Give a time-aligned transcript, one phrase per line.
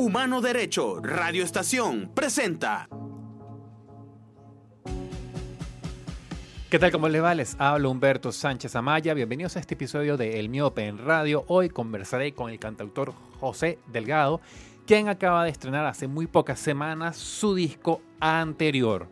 [0.00, 2.88] Humano Derecho, Radio Estación, presenta.
[6.70, 6.90] ¿Qué tal?
[6.90, 7.34] ¿Cómo les va?
[7.34, 9.12] Les hablo Humberto Sánchez Amaya.
[9.12, 11.44] Bienvenidos a este episodio de El Miope en Radio.
[11.48, 14.40] Hoy conversaré con el cantautor José Delgado,
[14.86, 19.10] quien acaba de estrenar hace muy pocas semanas su disco anterior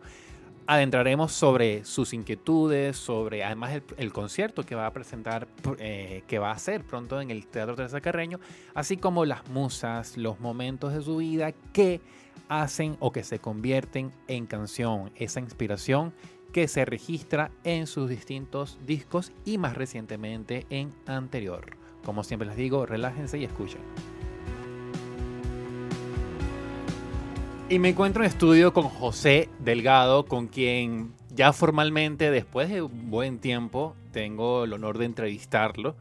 [0.69, 5.47] adentraremos sobre sus inquietudes, sobre además el, concierto que va a presentar,
[5.79, 8.39] eh, que va a hacer pronto en el Teatro Teresa Carreño,
[8.75, 12.01] así como las musas, los momentos de su vida que
[12.49, 16.13] hacen o que se convierten en canción, esa inspiración
[16.53, 21.77] que se registra en sus distintos discos y más recientemente en anterior.
[22.05, 23.81] Como siempre les digo, relájense y escuchen.
[27.71, 33.11] Y me encuentro en estudio con José Delgado, con quien ya formalmente, después de un
[33.11, 35.95] buen tiempo, tengo el honor de entrevistarlo.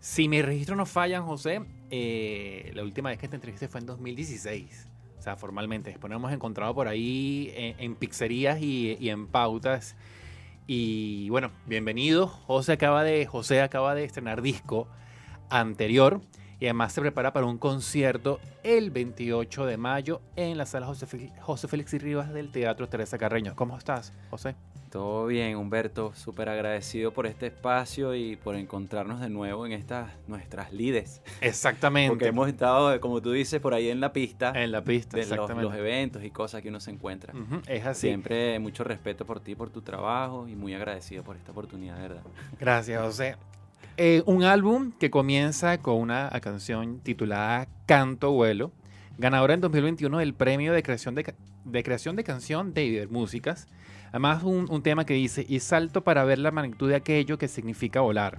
[0.00, 3.86] Si mis registros no fallan, José, eh, la última vez que te entrevisté fue en
[3.86, 4.88] 2016.
[5.16, 5.90] O sea, formalmente.
[5.90, 9.94] Después nos hemos encontrado por ahí en, pizzerías y, y, en pautas.
[10.66, 12.26] Y bueno, bienvenido.
[12.26, 14.88] José acaba de, José acaba de estrenar disco
[15.48, 16.22] anterior
[16.60, 21.68] y además se prepara para un concierto el 28 de mayo en la sala José,
[21.68, 23.54] Félix y Rivas del Teatro Teresa Carreño.
[23.56, 24.54] ¿Cómo estás, José?
[24.94, 26.12] Todo bien, Humberto.
[26.14, 31.20] Súper agradecido por este espacio y por encontrarnos de nuevo en estas nuestras lides.
[31.40, 32.10] Exactamente.
[32.10, 34.52] Porque hemos estado, como tú dices, por ahí en la pista.
[34.54, 35.64] En la pista, de exactamente.
[35.64, 37.34] Los, eventos y cosas que uno se encuentra.
[37.66, 38.06] Es así.
[38.06, 42.22] Siempre mucho respeto por ti, por tu trabajo y muy agradecido por esta oportunidad, verdad.
[42.60, 43.34] Gracias, José.
[43.96, 48.72] Eh, un álbum que comienza con una canción titulada Canto Vuelo,
[49.18, 53.68] ganadora en 2021 del premio de creación de, creación de canción de Músicas.
[54.08, 58.00] Además, un, tema que dice, y salto para ver la magnitud de aquello que significa
[58.00, 58.38] volar.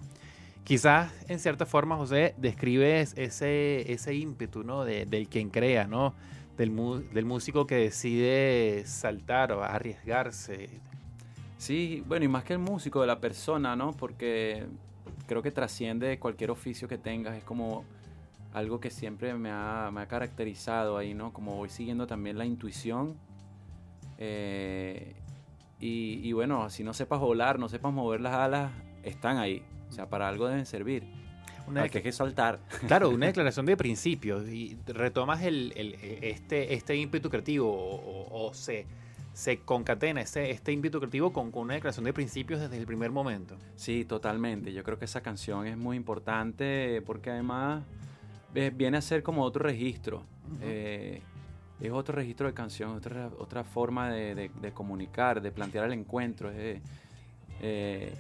[0.66, 4.84] Quizás, en cierta forma, José, describes ese, ese ímpetu ¿no?
[4.84, 6.16] del quien crea, ¿no?
[6.58, 6.74] Del,
[7.14, 10.70] del músico que decide saltar o arriesgarse.
[11.58, 13.94] Sí, bueno, y más que el músico, de la persona, ¿no?
[13.94, 14.66] Porque
[15.28, 17.86] creo que trasciende cualquier oficio que tengas, es como
[18.54, 21.34] algo que siempre me ha, me ha caracterizado ahí, ¿no?
[21.34, 23.18] Como voy siguiendo también la intuición.
[24.18, 25.14] Eh,
[25.80, 28.72] y, bueno, si no sepas volar, no sepas mover las alas,
[29.04, 29.62] están ahí.
[29.90, 31.04] O sea, para algo deben servir.
[31.68, 32.60] Una que hay que saltar.
[32.88, 34.48] Claro, una declaración de principios.
[34.48, 38.88] Y retomas el, este, este ímpetu creativo o, o, se
[39.36, 43.58] se concatena este, este ímpetu creativo con, una declaración de principios desde el primer momento.
[43.76, 44.72] Sí, totalmente.
[44.72, 47.84] Yo creo que esa canción es muy importante porque además
[48.54, 50.24] viene a ser como otro registro.
[50.62, 51.22] Eh,
[51.82, 56.50] es otro registro de canción, otra, otra forma de, comunicar, de plantear el encuentro.
[56.54, 58.14] Eh,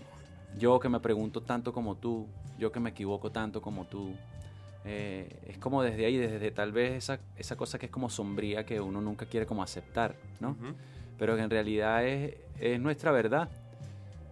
[0.59, 2.28] yo que me pregunto tanto como tú,
[2.59, 4.14] yo que me equivoco tanto como tú.
[4.84, 8.66] Eh, es como desde ahí, desde tal vez esa, esa cosa que es como sombría
[8.66, 10.58] que uno nunca quiere como aceptar, ¿no?
[11.18, 13.50] Pero que en realidad es, es nuestra verdad.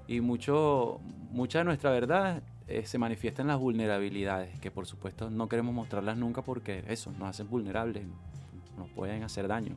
[0.07, 0.99] Y mucho,
[1.31, 5.73] mucha de nuestra verdad eh, se manifiesta en las vulnerabilidades, que por supuesto no queremos
[5.73, 8.05] mostrarlas nunca porque eso, nos hacen vulnerables,
[8.77, 9.75] nos pueden hacer daño.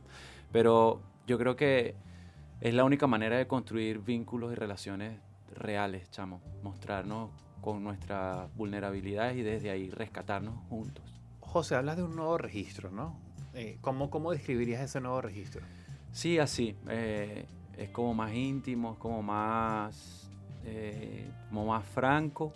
[0.51, 1.95] Pero yo creo que
[2.61, 5.19] es la única manera de construir vínculos y relaciones
[5.53, 6.41] reales, chamo.
[6.63, 7.29] Mostrarnos
[7.61, 11.03] con nuestras vulnerabilidades y desde ahí rescatarnos juntos.
[11.39, 13.19] José, hablas de un nuevo registro, ¿no?
[13.53, 15.61] Eh, ¿cómo, ¿Cómo describirías ese nuevo registro?
[16.11, 16.75] Sí, así.
[16.89, 17.45] Eh,
[17.77, 20.29] es como más íntimo, es como más,
[20.65, 22.53] eh, como más franco.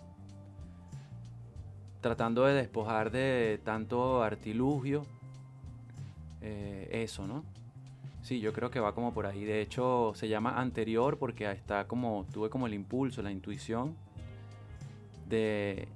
[2.01, 5.05] Tratando de despojar de tanto artilugio.
[6.41, 7.43] Eh, eso, ¿no?
[8.23, 9.43] Sí, yo creo que va como por ahí.
[9.43, 13.95] De hecho, se llama anterior porque está como, tuve como el impulso, la intuición
[15.27, 15.87] de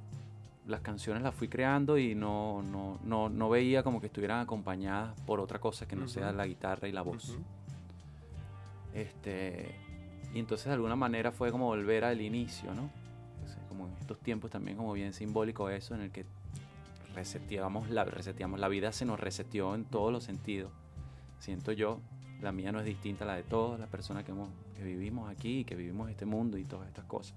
[0.68, 5.40] las canciones las fui creando y no, no, no, veía como que estuvieran acompañadas por
[5.40, 7.38] otra cosa que no sea la guitarra y la voz.
[8.94, 9.76] Este,
[10.34, 12.90] y entonces de alguna manera fue como volver al inicio, ¿no?
[13.70, 16.26] como en estos tiempos también como bien simbólico eso, en el que
[17.14, 20.72] reseteamos la, reseteamos, la vida se nos reseteó en todos los sentidos.
[21.40, 22.00] Siento yo,
[22.42, 25.30] la mía no es distinta a la de todas las personas que, hemos, que vivimos
[25.30, 27.36] aquí, que vivimos este mundo y todas estas cosas.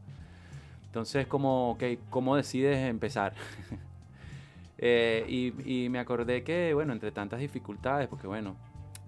[0.89, 3.35] Entonces, como, que ¿cómo decides empezar?
[4.81, 8.55] Eh, y, me acordé que, bueno, entre tantas dificultades, porque, bueno,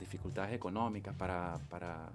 [0.00, 2.08] dificultades económicas para, para,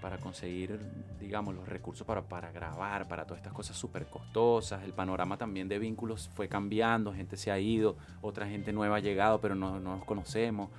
[0.00, 0.80] para conseguir,
[1.20, 4.82] digamos, los recursos para, para grabar, para todas estas cosas súper costosas.
[4.82, 9.00] El panorama también de vínculos fue cambiando, gente se ha ido, otra gente nueva ha
[9.00, 10.70] llegado, pero no, no nos conocemos.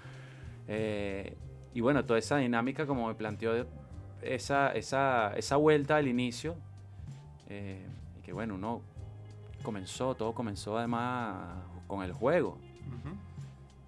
[0.68, 1.38] Eh,
[1.74, 3.66] y bueno, toda esa dinámica, como me planteó
[4.22, 6.56] esa, esa, esa vuelta al inicio,
[7.50, 7.86] eh,
[8.27, 8.81] que bueno, uno
[9.63, 12.59] comenzó, todo comenzó además con el juego.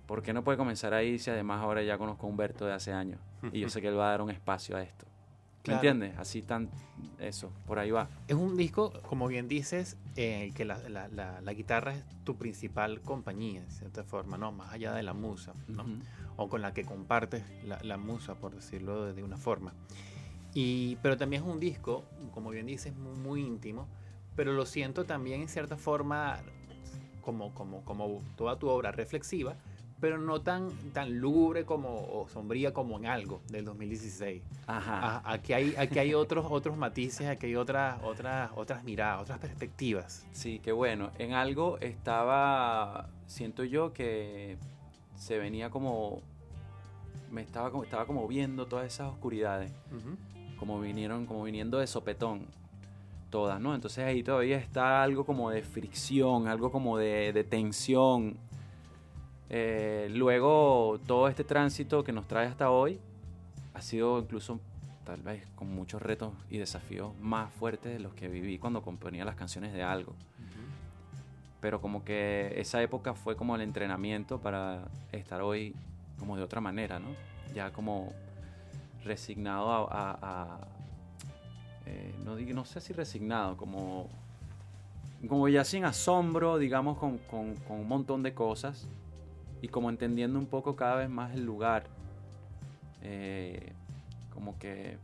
[0.08, 2.94] ¿por qué no puede comenzar ahí si además ahora ya conozco a Humberto de hace
[2.94, 3.20] años?
[3.52, 5.06] Y yo sé que él va a dar un espacio a esto.
[5.06, 5.78] ¿Me Claro.
[5.80, 6.18] entiendes?
[6.18, 6.70] Así tan,
[7.20, 8.08] eso, por ahí va.
[8.30, 12.38] Es un disco, como bien dices, eh, que la, la- la- la guitarra es tu
[12.38, 14.52] principal compañía, de cierta forma, ¿no?
[14.54, 15.54] Más allá de la musa.
[16.38, 19.74] O con la que compartes la, la musa, por decirlo de, de una forma.
[20.56, 22.04] Y, pero también es un disco,
[22.34, 23.88] como bien dices, muy, muy íntimo,
[24.40, 26.40] pero lo siento también en cierta forma
[27.22, 29.58] como, como, como toda tu obra reflexiva,
[30.00, 34.42] pero no tan, tan lúgubre como, o sombría como en algo del 2016.
[34.66, 35.00] Ajá.
[35.04, 39.40] Ah, aquí hay, aquí hay otros, otros matices, aquí hay otras, otras, otras miradas, otras
[39.40, 40.26] perspectivas.
[40.32, 41.12] Sí, qué bueno.
[41.18, 44.58] En algo estaba, siento yo que
[45.18, 46.22] se venía como,
[47.30, 49.74] me estaba como, estaba como viendo todas esas oscuridades,
[50.58, 52.48] como vinieron, como viniendo de sopetón,
[53.30, 53.74] todas, ¿no?
[53.76, 58.38] Entonces ahí todavía está algo como de fricción, algo como de, de tensión.
[59.50, 63.00] Eh, luego todo este tránsito que nos trae hasta hoy
[63.74, 64.60] ha sido incluso
[65.06, 69.26] tal vez con muchos retos y desafíos más fuertes de los que viví cuando componía
[69.26, 70.14] las canciones de algo
[71.62, 75.76] pero como que esa época fue como el entrenamiento para estar hoy
[76.18, 77.08] como de otra manera, ¿no?
[77.54, 78.14] Ya como
[79.04, 80.12] resignado a...
[80.12, 80.68] a- a,
[81.90, 84.08] eh, no, no sé si resignado, como,
[85.28, 88.88] como ya sin asombro, digamos, con, con- un montón de cosas
[89.62, 91.88] y como entendiendo un poco cada vez más el lugar,
[93.02, 93.74] eh,
[94.34, 94.98] como que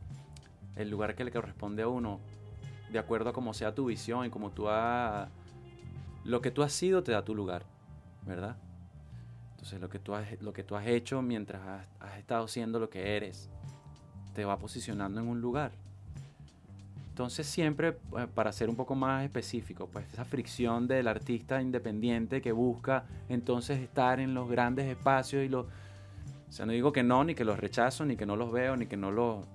[0.75, 2.19] el lugar que le corresponde a uno,
[2.91, 5.27] de acuerdo a cómo sea tu visión y como tú has
[6.23, 7.63] lo que tú has sido te da tu lugar,
[8.25, 8.55] ¿verdad?
[9.51, 12.79] Entonces lo que tú has, lo que tú has hecho mientras has, has estado siendo
[12.79, 13.49] lo que eres,
[14.33, 15.71] te va posicionando en un lugar.
[17.15, 22.41] Entonces siempre, eh, para ser un poco más específico, pues esa fricción del artista independiente
[22.41, 25.65] que busca entonces estar en los grandes espacios y los...
[25.65, 28.75] O sea, no digo que no, ni que los rechazo, ni que no los veo,
[28.75, 29.45] ni que no los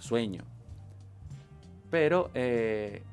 [0.00, 0.42] sueño.
[1.88, 3.04] Pero eh,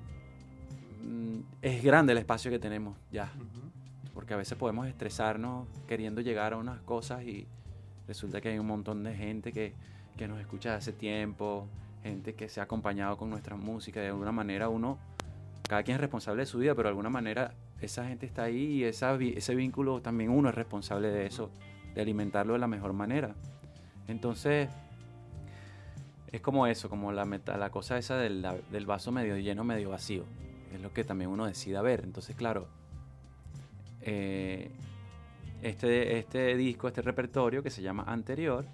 [1.03, 3.31] mm, es grande el espacio que tenemos ya.
[4.15, 7.45] Porque a veces podemos estresarnos queriendo llegar a unas cosas y
[8.07, 9.75] resulta que hay un montón de gente que,
[10.17, 11.67] que nos escucha hace tiempo,
[12.03, 13.99] gente que se ha acompañado con nuestra música.
[13.99, 14.97] De alguna manera uno,
[15.67, 18.83] cada quien es responsable de su vida, pero de alguna manera esa gente está ahí
[18.83, 21.49] y ese vínculo también uno es responsable de eso,
[21.95, 23.35] de alimentarlo de la mejor manera.
[24.07, 24.69] Entonces,
[26.31, 29.89] es como eso, como la, meta, la cosa esa del, del vaso medio lleno, medio
[29.89, 30.23] vacío.
[30.73, 32.01] Es lo que también uno decida ver.
[32.03, 32.67] Entonces, claro,
[34.01, 34.71] eh,
[35.61, 38.65] este, este disco, este repertorio que se llama Anterior,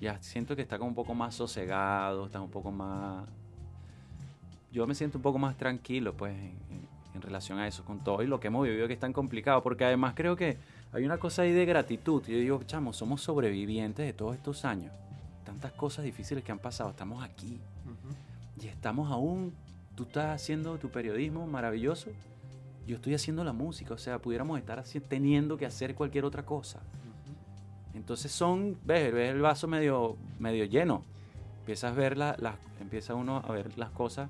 [0.00, 3.26] ya siento que está como un poco más sosegado, está un poco más...
[4.72, 8.22] Yo me siento un poco más tranquilo, pues, en, en- relación a eso, con todo
[8.22, 10.58] y lo que hemos vivido que es tan complicado, porque además creo que
[10.92, 12.22] hay una cosa ahí de gratitud.
[12.26, 14.92] Yo digo, chamo, somos sobrevivientes de todos estos años.
[15.42, 17.58] Tantas cosas difíciles que han pasado, estamos aquí.
[18.62, 19.54] Y estamos aún,
[19.94, 22.10] tú estás haciendo tu periodismo maravilloso,
[22.86, 26.44] yo estoy haciendo la música, o sea, pudiéramos estar así, teniendo que hacer cualquier otra
[26.44, 26.80] cosa.
[27.96, 31.02] Entonces son, ves, ves el vaso medio, medio lleno,
[31.60, 34.28] empiezas a ver la- las, empieza uno a ver las cosas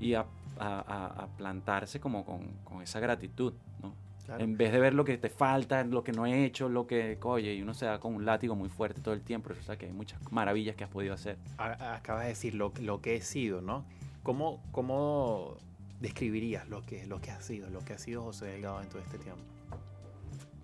[0.00, 0.26] y a,
[0.58, 0.80] a-
[1.24, 3.52] a- plantarse como con, con esa gratitud,
[3.82, 3.94] ¿no?
[4.26, 4.42] Claro.
[4.42, 7.16] En vez de ver lo que te falta, lo que no he hecho, lo que,
[7.22, 9.86] oye, y uno se da con un látigo muy fuerte todo el tiempo, resulta que
[9.86, 11.38] hay muchas maravillas que has podido hacer.
[11.58, 13.84] Acabas de decir lo, lo que he sido, ¿no?
[14.24, 15.56] ¿Cómo, cómo
[16.00, 18.98] describirías lo que, lo que has sido, lo que ha sido José Delgado en todo
[19.00, 19.40] este tiempo?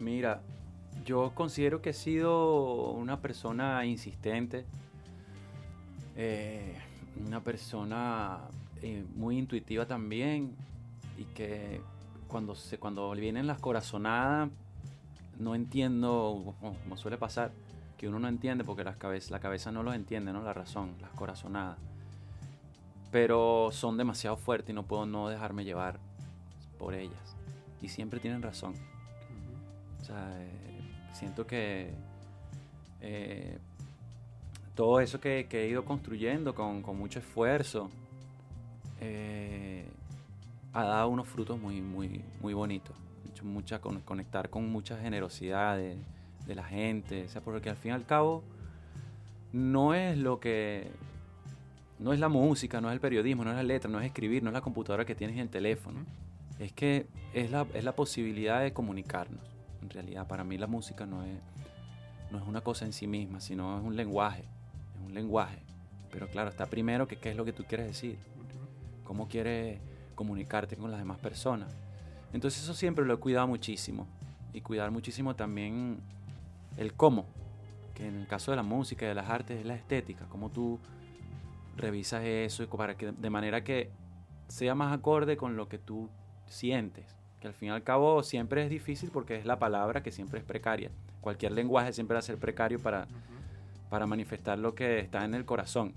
[0.01, 0.41] Mira,
[1.05, 4.65] yo considero que he sido una persona insistente,
[6.17, 6.77] eh,
[7.27, 8.41] una persona
[8.83, 10.55] eh, muy intuitiva también
[11.19, 11.81] y que
[12.29, 14.51] cuando, se, cuando vienen las corazonadas
[15.39, 17.53] no entiendo, como, suele pasar,
[17.99, 20.43] que uno no entiende porque las cabezas, la cabeza no los entiende, ¿no?
[20.43, 21.79] La razón, las corazonadas.
[23.11, 25.99] Pero son demasiado fuertes y no puedo no dejarme llevar
[26.79, 27.37] por ellas.
[27.81, 28.75] Y siempre tienen razón.
[30.01, 30.62] O sea, eh,
[31.13, 31.91] siento que
[33.01, 33.59] eh,
[34.75, 37.91] todo eso que, he ido construyendo con, mucho esfuerzo
[39.01, 39.85] eh,
[40.73, 42.97] ha dado unos frutos muy, muy, muy bonitos.
[43.81, 45.97] Con- conectar con mucha generosidad de,
[46.47, 47.25] de la gente.
[47.25, 48.43] O sea, porque al fin y al cabo
[49.53, 50.91] no es lo que...
[51.99, 54.43] No es la música, no es el periodismo, no es la letra, no es escribir,
[54.43, 56.01] no es la computadora que tienes en el teléfono.
[56.59, 59.41] Es que es la, es la posibilidad de comunicarnos.
[59.83, 61.39] En realidad, para mí la música no es,
[62.31, 64.45] no es una cosa en sí misma, sino es un lenguaje.
[64.95, 65.59] Es un lenguaje.
[66.11, 68.19] Pero claro, está primero que qué es lo que tú quieres decir.
[69.05, 69.81] Cómo quieres
[70.15, 71.75] comunicarte con las demás personas.
[72.33, 74.07] Entonces eso siempre lo he cuidado muchísimo.
[74.53, 76.01] Y cuidar muchísimo también
[76.77, 77.27] el cómo,
[77.95, 80.51] que en el caso de la música y de las artes es la estética, cómo
[80.51, 80.79] tú
[81.77, 83.91] revisas eso para que de manera que
[84.49, 86.09] sea más acorde con lo que tú
[86.47, 90.13] sientes, que al fin y al cabo siempre es difícil porque es la palabra que
[90.13, 90.91] siempre es precaria.
[91.21, 93.09] Cualquier lenguaje siempre va a ser precario para,
[93.91, 95.93] para manifestar lo que está en el corazón,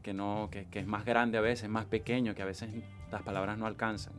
[0.00, 2.70] que, no, que, es más grande a veces, más pequeño, que a veces
[3.10, 4.12] las palabras no alcanzan.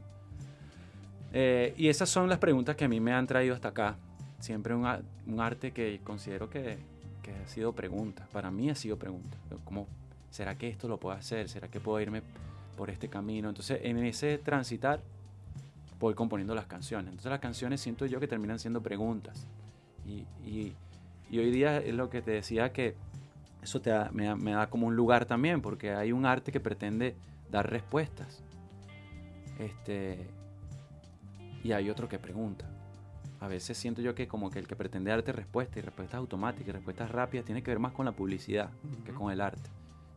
[1.32, 3.96] Eh, y esas son las preguntas que a mí me han traído hasta acá.
[4.40, 4.86] Siempre un,
[5.26, 6.80] un arte que considero que,
[7.24, 8.28] que, ha sido pregunta.
[8.34, 9.38] Para mí ha sido pregunta.
[9.64, 9.88] ¿Cómo,
[10.32, 11.48] ¿Será que esto lo puedo hacer?
[11.48, 12.24] ¿Será que puedo irme
[12.76, 13.48] por este camino?
[13.48, 15.00] Entonces, en ese transitar,
[16.00, 17.10] voy componiendo las canciones.
[17.10, 19.48] Entonces, las canciones siento yo que terminan siendo preguntas.
[20.06, 20.75] Y, y,
[21.38, 22.96] hoy día es lo que te decía que
[23.62, 27.15] eso te me, me da como un lugar también, porque hay un arte que pretende
[27.51, 28.44] dar respuestas.
[29.60, 30.25] Este,
[31.63, 32.65] y hay otro que pregunta.
[33.41, 36.68] A veces siento yo que como que el que pretende darte respuestas y respuestas automáticas
[36.68, 38.70] y respuestas rápidas tiene que ver más con la publicidad
[39.06, 39.70] que con el arte.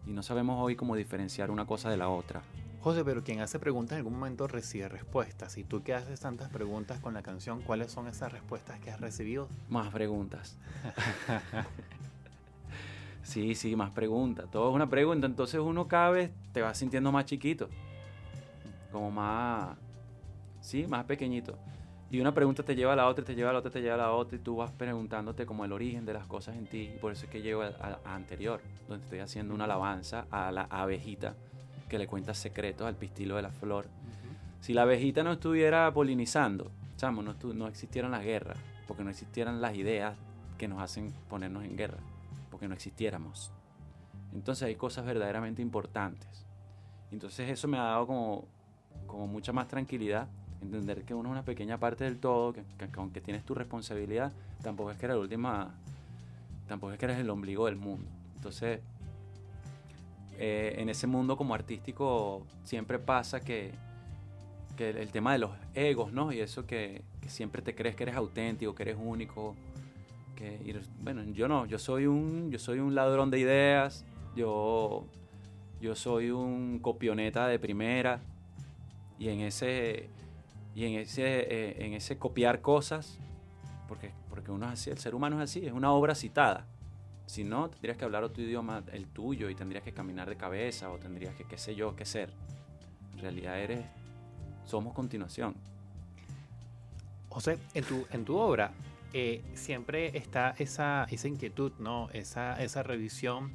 [0.06, 2.42] Y no sabemos hoy cómo diferenciar una cosa de la otra.
[2.82, 5.56] José, pero quien hace preguntas en algún momento recibe respuestas.
[5.56, 9.00] Y tú que haces tantas preguntas con la canción, ¿cuáles son esas respuestas que has
[9.00, 9.48] recibido?
[9.68, 10.56] Más preguntas.
[13.22, 14.50] sí, sí, más preguntas.
[14.50, 15.26] Todo es una pregunta.
[15.26, 17.68] Entonces uno cada vez te va sintiendo más chiquito.
[18.90, 19.78] Como más
[20.62, 21.58] Sí, más pequeñito.
[22.10, 23.94] Y una pregunta te lleva a la otra, te lleva a la otra, te lleva
[23.94, 26.90] a la otra, y tú vas preguntándote como el origen de las cosas en ti.
[26.94, 30.62] Y por eso es que llego a, anterior, donde estoy haciendo una alabanza a la
[30.62, 31.34] abejita
[31.92, 33.86] que le cuenta secretos al pistilo de la flor.
[34.60, 38.56] Si la abejita no estuviera polinizando, chamo, no, no existieran las guerras,
[38.88, 40.16] porque no existieran las ideas
[40.56, 41.98] que nos hacen ponernos en guerra,
[42.50, 43.52] porque no existiéramos.
[44.32, 46.46] Entonces hay cosas verdaderamente importantes.
[47.10, 48.46] Entonces eso me ha dado como,
[49.06, 50.28] como mucha más tranquilidad
[50.62, 52.64] entender que uno es una pequeña parte del todo, que,
[52.96, 54.32] aunque tienes tu responsabilidad,
[54.62, 55.74] tampoco es que eres la última,
[56.68, 58.08] tampoco es que eres el ombligo del mundo.
[58.36, 58.80] Entonces,
[60.44, 63.70] eh, en ese mundo como artístico siempre pasa que,
[64.76, 66.32] el tema de los egos, ¿no?
[66.32, 69.54] Y eso que, siempre te crees que eres auténtico, que eres único.
[70.34, 75.04] Que, bueno, yo no, yo soy un, yo soy un ladrón de ideas, yo,
[75.80, 78.18] yo soy un copioneta de primera
[79.20, 80.10] y en ese
[80.74, 83.16] y en ese, eh, en ese copiar cosas,
[83.86, 86.66] porque, porque uno es así, el ser humano es así, es una obra citada.
[87.26, 90.90] Si no, tendrías que hablar otro idioma, el tuyo, y tendrías que caminar de cabeza,
[90.90, 92.32] o tendrías que, qué sé yo, qué ser.
[93.14, 93.86] En realidad eres,
[94.64, 95.54] somos continuación.
[97.28, 98.72] José, en tu, en tu obra
[99.12, 102.10] eh, siempre está esa, esa inquietud, ¿no?
[102.12, 103.52] Esa, esa revisión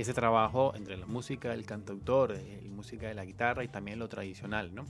[0.00, 3.98] ese trabajo entre la música del cantautor, eh, la música de la guitarra y también
[3.98, 4.86] lo tradicional, ¿no?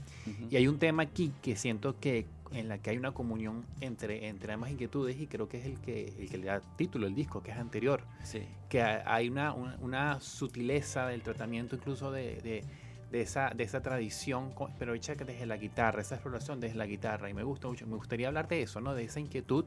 [0.51, 4.27] Y hay un tema aquí que siento que en la que hay una comunión entre,
[4.27, 7.15] entre ambas inquietudes y creo que es el que, el que le da título al
[7.15, 8.03] disco, que es anterior.
[8.23, 8.43] Sí.
[8.69, 12.63] Que hay una, una, sutileza del tratamiento incluso de, de,
[13.11, 17.29] de, esa, de esa tradición, pero hecha desde la guitarra, esa exploración desde la guitarra.
[17.29, 18.93] Y me gusta mucho, me gustaría hablar de eso, ¿no?
[18.95, 19.65] De esa inquietud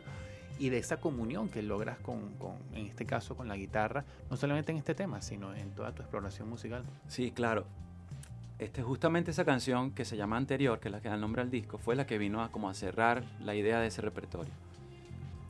[0.59, 4.37] y de esa comunión que logras con, con, en este caso, con la guitarra, no
[4.37, 6.85] solamente en este tema, sino en toda tu exploración musical.
[7.09, 7.67] Sí, claro.
[8.63, 11.43] Este, justamente esa canción que se llama Anterior, que es la que da el nombre
[11.43, 14.53] al disco, fue la que vino a, como a cerrar la idea de ese repertorio.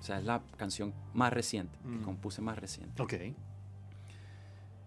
[0.00, 2.04] O sea, es la canción más reciente, que mm.
[2.04, 3.02] compuse más reciente.
[3.02, 3.14] Ok.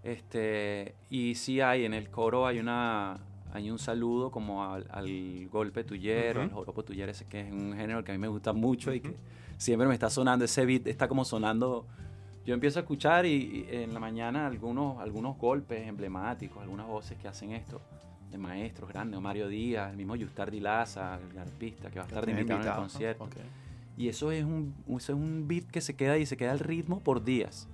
[0.01, 3.19] Este, y sí hay, en el coro hay una
[3.53, 8.03] hay un saludo como al, golpe tuyero, al joropo tuyero, ese que es un género
[8.03, 9.15] que a mí me gusta mucho y que
[9.57, 11.85] siempre me está sonando, ese beat está como sonando.
[12.43, 17.27] Yo empiezo a escuchar y, en la mañana algunos, algunos golpes emblemáticos, algunas voces que
[17.27, 17.81] hacen esto,
[18.35, 22.25] de maestros grandes, Mario Díaz, el mismo Yustar Dilaza, el arpista que va a estar
[22.25, 23.29] de invitado, en el concierto.
[23.97, 26.59] Y eso es, un, eso es un beat que se queda y se queda al
[26.59, 27.67] ritmo por días.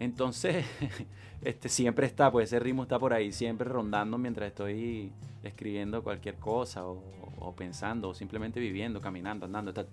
[0.00, 0.66] Entonces,
[1.42, 5.12] este, siempre está, pues ese ritmo está por ahí, siempre rondando mientras estoy
[5.44, 9.70] escribiendo cualquier cosa o, pensando o simplemente viviendo, caminando, andando.
[9.70, 9.86] Está,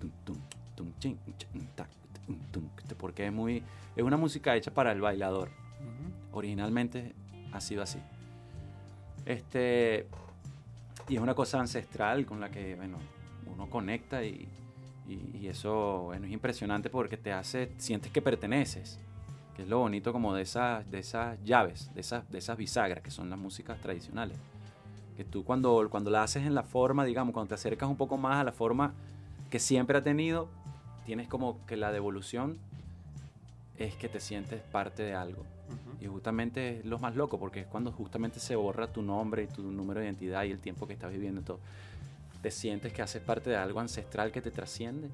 [2.97, 3.61] porque es muy
[3.95, 5.49] es una música hecha para el bailador.
[6.31, 7.13] Originalmente
[7.51, 7.99] ha sido así.
[9.25, 10.07] Este
[11.07, 12.97] y es una cosa ancestral con la que bueno,
[13.45, 14.47] uno conecta y,
[15.07, 18.99] y, eso bueno, es impresionante porque te hace sientes que perteneces.
[19.55, 23.03] Que es lo bonito como de esas de esas llaves, de esas de esas bisagras
[23.03, 24.37] que son las músicas tradicionales.
[25.15, 28.17] Que tú cuando cuando la haces en la forma, digamos, cuando te acercas un poco
[28.17, 28.93] más a la forma
[29.51, 30.49] que siempre ha tenido,
[31.05, 32.57] tienes como que la devolución
[33.77, 35.45] es que te sientes parte de algo.
[36.03, 39.47] Y justamente es lo más loco, porque es cuando justamente se borra tu nombre y
[39.47, 41.59] tu número de identidad y el tiempo que estás viviendo todo.
[42.41, 45.07] Te sientes que haces parte de algo ancestral que te trasciende,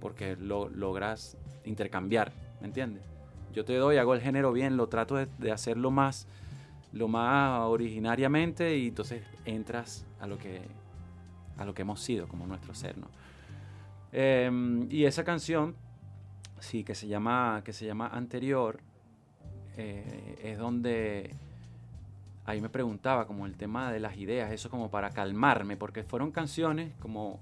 [0.00, 3.04] porque lo, logras intercambiar, ¿me entiendes?
[3.52, 6.26] Yo te doy, hago el género bien, lo trato de, de hacerlo más,
[6.92, 10.62] lo más originariamente y entonces entras a lo que,
[11.56, 13.06] a lo que hemos sido como nuestro ser, ¿no?
[14.10, 15.76] Em, y esa canción,
[16.58, 18.80] sí, que se llama, que se llama Anterior,
[19.76, 21.34] eh, es donde
[22.44, 26.30] ahí me preguntaba como el tema de las ideas, eso como para calmarme, porque fueron
[26.30, 27.40] canciones como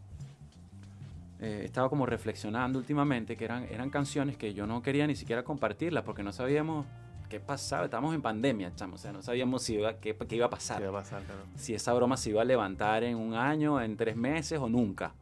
[1.41, 5.43] eh, estaba como reflexionando últimamente que eran, eran canciones que yo no quería ni siquiera
[5.43, 6.85] compartirlas porque no sabíamos
[7.31, 10.47] qué pasaba, estábamos en pandemia, chamo, o sea, no sabíamos si iba, qué, qué iba
[10.47, 11.43] a pasar, ¿Qué va a pasar, claro?
[11.57, 15.13] si esa broma se iba a levantar en un año, en tres meses o nunca.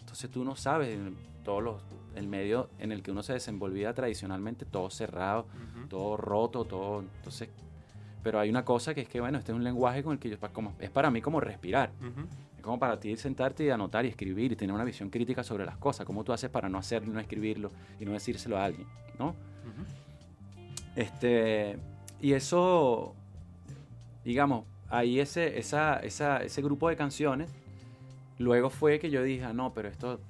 [0.00, 0.98] Entonces tú no sabes,
[1.42, 1.82] todos los,
[2.14, 5.46] el medio en el que uno se desenvolvía tradicionalmente, todo cerrado,
[5.76, 5.88] Ujú.
[5.88, 7.00] todo roto, todo.
[7.00, 7.48] Entonces,
[8.22, 10.30] pero hay una cosa que es que, bueno, este es un lenguaje con el que
[10.30, 11.90] yo, como, es para mí como respirar.
[12.00, 12.26] Ujú.
[12.56, 15.64] Es como para ti sentarte y anotar y escribir y tener una visión crítica sobre
[15.64, 16.06] las cosas.
[16.06, 18.86] ¿Cómo tú haces para no hacerlo, no escribirlo y no decírselo a alguien?
[19.18, 19.30] ¿No?
[19.30, 19.84] Ujú.
[20.94, 21.78] Este,
[22.20, 23.14] y eso,
[24.24, 27.50] digamos, ahí ese, esa, esa, ese grupo de canciones,
[28.38, 30.20] luego fue que yo dije, ah, no, pero esto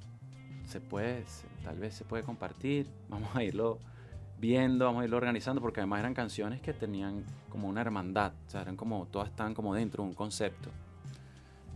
[0.73, 1.25] se puede,
[1.63, 3.79] tal vez se puede compartir, vamos a irlo
[4.39, 8.51] viendo, vamos a irlo organizando, porque además eran canciones que tenían como una hermandad, o
[8.51, 10.71] sea, eran como, todas están como dentro de un concepto.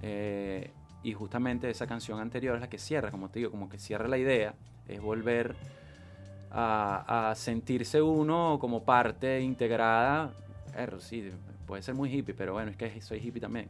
[0.03, 0.71] Eh,
[1.03, 4.09] y justamente esa canción anterior es la que cierra, como te digo, como que cierra
[4.09, 4.55] la idea,
[4.89, 5.55] es volver
[6.51, 10.33] a, sentirse uno como parte integrada.
[11.01, 11.31] Sí,
[11.67, 13.69] puede ser muy hippie, pero bueno, es que soy hippie también.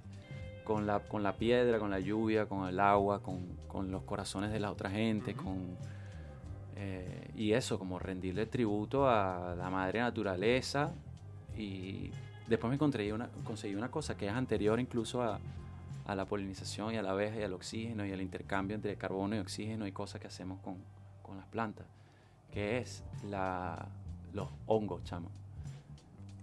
[0.67, 4.51] Con la, con la piedra, con la lluvia, con el agua, con, con los corazones
[4.51, 5.77] de la otra gente, con...
[6.77, 10.93] eh, y eso, como rendirle tributo a la madre naturaleza.
[11.57, 12.11] Y
[12.49, 15.39] después me conseguí una, conseguí una cosa que es anterior incluso a,
[16.07, 19.37] a la polinización y a la abeja y al oxígeno y al intercambio entre carbono
[19.37, 20.77] y oxígeno y cosas que hacemos con,
[21.23, 21.87] con las plantas,
[22.53, 23.87] que es la,
[24.35, 25.29] los hongos, chamo.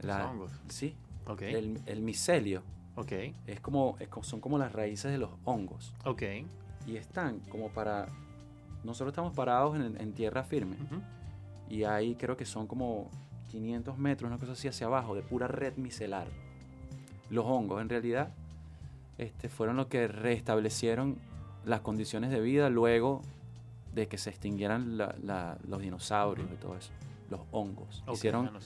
[0.01, 0.51] Los hongos.
[0.69, 0.95] Sí,
[1.27, 1.41] Ok.
[1.43, 2.63] el, el micelio
[2.95, 3.11] Ok.
[3.47, 6.23] es como, es co- son como las raíces de los hongos Ok.
[6.87, 8.07] y están como para...
[8.83, 11.01] Nosotros estamos parados en, en tierra firme Ujú.
[11.69, 13.09] y ahí creo que son como
[13.51, 16.27] 500 metros, una cosa así hacia abajo, de pura red micelar.
[17.29, 18.29] Los hongos, en realidad,
[19.17, 21.17] este, fueron los que restablecieron
[21.65, 23.21] las condiciones de vida luego
[23.95, 26.91] de que se extinguieran la- la- los dinosaurios y todo eso.
[27.29, 28.03] Los hongos.
[28.05, 28.59] Ok, Hicieron, no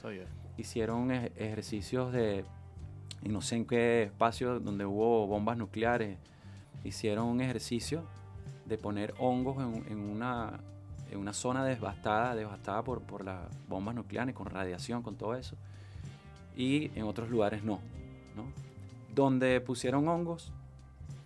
[0.58, 2.44] hicieron ej- ejercicios de,
[3.24, 6.18] y no sé en qué espacio donde hubo bombas nucleares,
[6.84, 8.04] hicieron un ejercicio
[8.66, 10.60] de poner hongos en, en una,
[11.12, 15.56] en una zona devastada, devastada por, por las bombas nucleares, con radiación, con todo eso,
[16.56, 17.80] y en otros lugares no,
[18.36, 18.44] ¿no?
[19.14, 20.52] Donde pusieron hongos,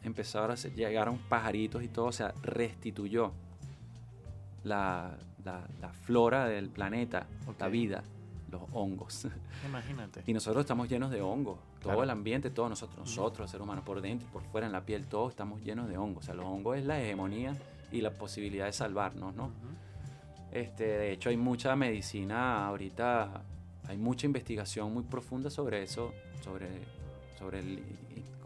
[0.03, 3.31] empezaron a hacer- llegaron pajaritos y todo, o sea, restituyó
[4.63, 7.25] la, la- la flora del planeta,
[7.59, 7.71] la Ok.
[7.71, 8.03] vida,
[8.51, 9.27] los hongos.
[9.65, 10.23] Imagínate.
[10.27, 11.57] Y nosotros estamos llenos de hongos.
[11.81, 14.85] Todo el ambiente, todos nosotros, nosotros, seres humanos, por dentro y por fuera, en la
[14.85, 16.23] piel, todos estamos llenos de hongos.
[16.23, 17.55] O sea, los hongos es la hegemonía
[17.91, 19.51] y la posibilidad de salvarnos, ¿no?
[20.51, 23.43] Este, de hecho, hay mucha medicina ahorita,
[23.87, 26.67] hay mucha investigación muy profunda sobre eso, sobre,
[27.39, 27.83] sobre el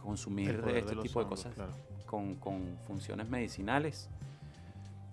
[0.01, 1.73] consumir El este de tipo de cosas claro.
[2.05, 4.09] con, con funciones medicinales.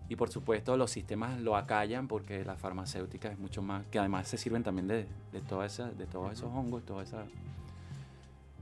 [0.09, 4.29] Y por supuesto los sistemas lo acallan porque las farmacéuticas es mucho más, que además
[4.29, 7.27] se sirven también de, de, toda esa- de todos esos hongos, todas esas...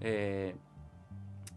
[0.01, 0.55] eh,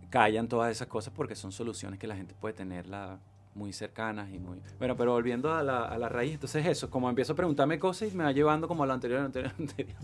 [0.09, 3.17] callan todas esas cosas porque son soluciones que la gente puede tenerla
[3.55, 4.59] muy cercanas y muy...
[4.79, 8.11] Bueno, pero volviendo a la, a la raíz, entonces eso, como empiezo a preguntarme cosas
[8.13, 9.97] y me va llevando como a lo anterior, anterior, anterior.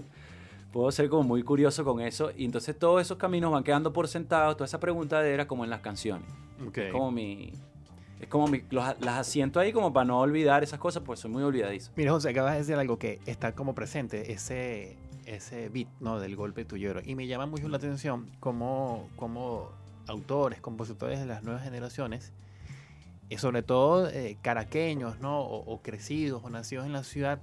[0.72, 4.08] Puedo ser como muy curioso con eso y entonces todos esos caminos van quedando por
[4.08, 6.30] sentados, toda esa preguntadera como en las canciones.
[6.68, 6.78] Ok.
[6.78, 7.54] Es como mi.
[8.20, 11.44] Es como los- las asiento ahí como para no olvidar esas cosas, porque soy muy
[11.44, 11.92] olvidadizo.
[11.96, 16.20] Mira, José, acabas de decir algo que está como presente, ese, ese beat ¿no?
[16.20, 17.02] del golpe tuyero.
[17.06, 19.70] Y me llama mucho la atención cómo, cómo
[20.08, 22.32] autores, compositores de las nuevas generaciones,
[23.30, 25.40] y sobre todo eh, caraqueños ¿no?
[25.42, 27.40] o, crecidos o nacidos en la ciudad,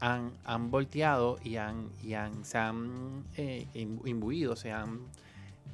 [0.00, 5.00] han, han volteado y, han, y han, se han eh, im- imbuido, se han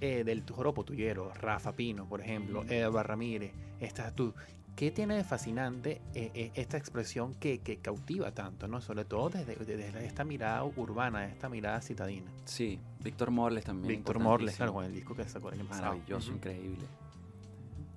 [0.01, 4.35] eh, del joropo tuyero, Rafa Pino, por ejemplo, Eva Ramírez, estás tú.
[4.77, 8.81] ¿Qué tiene de fascinante eh, eh, esta expresión que, que cautiva tanto, ¿no?
[8.81, 12.31] Sobre todo desde, desde esta mirada urbana, esta mirada citadina.
[12.45, 13.97] Sí, Víctor Morles también.
[13.97, 15.93] Víctor Morles, claro, con el disco que sacó el año pasado.
[15.93, 16.87] Maravilloso, increíble.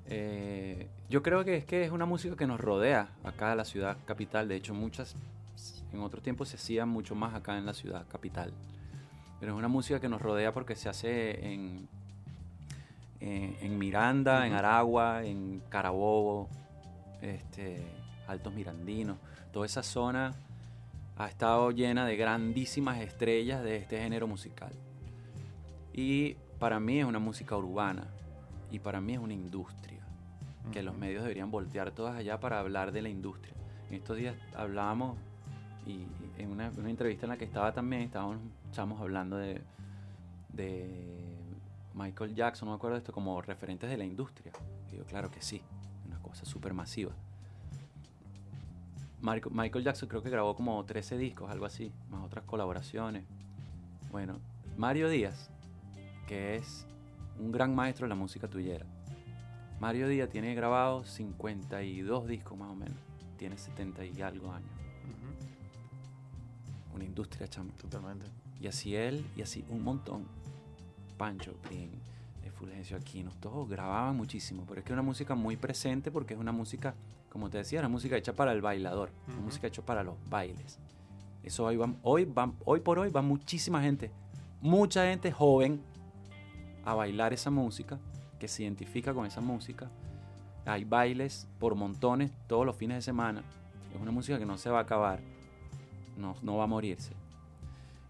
[0.08, 3.66] Eh, yo creo que es que es una música que nos rodea acá en la
[3.66, 4.50] ciudad capital.
[4.50, 5.16] De hecho, muchas
[5.94, 8.52] en otro tiempo se hacían mucho más acá en la ciudad capital.
[9.44, 11.90] Pero es una música que nos rodea porque se hace en,
[13.20, 14.60] en, en Miranda, en Ujú.
[14.60, 16.48] Aragua, en Carabobo,
[17.22, 17.86] este,
[18.26, 19.18] Altos Mirandinos,
[19.52, 20.34] toda esa zona
[21.18, 24.72] ha estado llena de grandísimas estrellas de este género musical.
[25.92, 28.08] Y para mí es una música urbana
[28.72, 30.00] y para mí es una industria,
[30.72, 33.54] que los medios deberían voltear todas allá para hablar de la industria.
[33.90, 35.18] En estos días hablábamos
[35.86, 36.06] y
[36.42, 38.38] en una, una entrevista en la que estaba también estábamos,
[38.74, 39.62] estábamos hablando de,
[40.52, 41.24] de
[41.94, 44.52] Michael Jackson, no me acuerdo de esto, como referentes de la industria.
[44.92, 45.62] Y yo, claro que sí,
[46.08, 47.12] una cosa súper masiva.
[49.22, 53.24] Michael Jackson creo que grabó como 13 discos, algo así, más otras colaboraciones.
[54.12, 54.40] Bueno,
[54.76, 55.50] Mario Díaz,
[56.28, 56.86] que es
[57.40, 58.86] un gran maestro de la música tuyera.
[59.80, 62.98] Mario Díaz tiene grabado 52 discos más o menos.
[63.38, 64.70] Tiene 70 y algo años.
[66.94, 67.72] Una industria, chamo.
[67.74, 68.43] Totalmente.
[68.64, 70.26] Y así él, y así un montón.
[71.18, 71.92] Pancho, Pring,
[72.54, 76.40] Fulgencio Aquino, todos grababan muchísimo, pero es que es una música muy presente porque es
[76.40, 76.96] una música,
[77.30, 80.80] como te decía, una música hecha para el bailador, una música hecha para los bailes.
[81.44, 84.12] Eso hoy, va, hoy, va, hoy por hoy va muchísima gente,
[84.62, 85.82] mucha gente joven
[86.86, 88.00] a bailar esa música,
[88.40, 89.92] que se identifica con esa música.
[90.66, 93.44] Hay bailes por montones todos los fines de semana.
[93.94, 95.20] Es una música que no se va a acabar,
[96.16, 97.23] no, no va a morirse.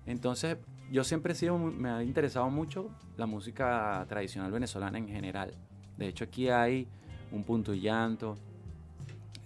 [0.05, 0.57] Entonces,
[0.91, 5.53] yo siempre he sido, me ha interesado mucho la música tradicional venezolana en general.
[5.97, 6.87] De hecho, aquí hay
[7.31, 8.37] un punto y llanto.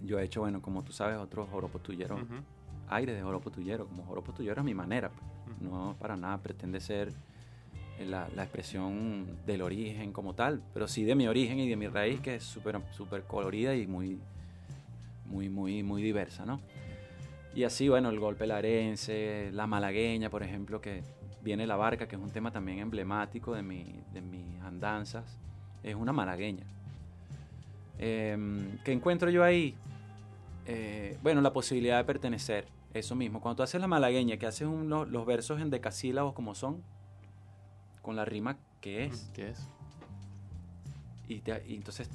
[0.03, 2.19] Yo he hecho, bueno, como tú sabes, otros joropos tulleros,
[2.89, 3.51] aires de joropo.
[3.51, 5.61] Como joropo es mi manera, pues.
[5.61, 7.13] no para nada pretende ser
[8.05, 11.87] la, la, expresión del origen como tal, pero sí de mi origen y de mi
[11.87, 14.19] raíz, que es súper super colorida y muy,
[15.25, 16.59] muy, muy, muy diversa, ¿no?
[17.55, 21.03] Y así, bueno, el golpe larense, la malagueña, por ejemplo, que
[21.41, 25.37] viene la barca, que es un tema también emblemático de, mi, de mis andanzas,
[25.81, 26.65] es una malagueña.
[27.99, 28.37] Eh,
[28.83, 29.75] ¿Qué encuentro yo ahí?
[30.65, 33.41] Eh, bueno, la posibilidad de pertenecer, eso mismo.
[33.41, 36.83] Cuando tú haces la malagueña, que haces los versos en decasílabos como son,
[38.01, 39.31] con la rima que es.
[39.33, 39.67] ¿Qué es?
[41.27, 41.35] Y,
[41.67, 42.09] y, entonces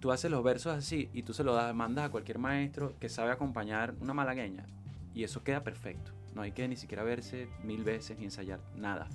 [0.00, 3.08] tú haces los versos así y tú se lo das, mandas a cualquier maestro que
[3.08, 4.66] sabe acompañar una malagueña
[5.14, 6.12] y eso queda perfecto.
[6.34, 9.08] No hay que ni siquiera verse mil veces ni ensayar nada.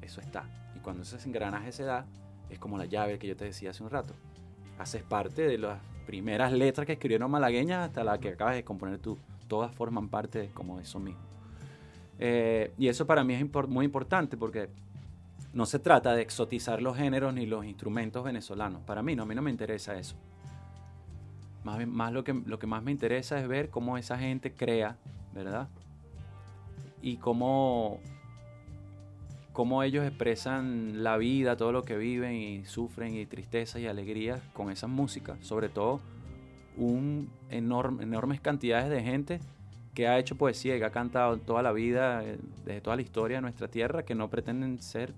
[0.00, 0.44] Eso está.
[0.74, 2.06] Y cuando ese engranaje se da,
[2.48, 4.14] es como la llave que yo te decía hace un rato.
[4.78, 8.98] Haces parte de las primeras letras que escribieron malagueñas hasta la que acabas de componer
[8.98, 9.18] tú.
[9.48, 11.20] Todas forman parte de como eso mismo.
[12.18, 14.70] Eh, y eso para mí es muy importante porque
[15.54, 18.82] no se trata de exotizar los géneros ni los instrumentos venezolanos.
[18.82, 20.16] Para mí no, a mí no me interesa eso.
[21.64, 24.98] Más, lo, que, lo que más me interesa es ver cómo esa gente crea,
[25.32, 25.68] ¿verdad?
[27.04, 28.00] y cómo,
[29.52, 34.40] cómo ellos expresan la vida, todo lo que viven y sufren y tristeza y alegría
[34.54, 36.00] con esa música, sobre todo
[36.78, 39.40] un enorme, enormes cantidades de gente
[39.92, 43.02] que ha hecho poesía y que ha cantado toda la vida, eh, desde toda la
[43.02, 45.12] historia de nuestra tierra, que no pretenden ser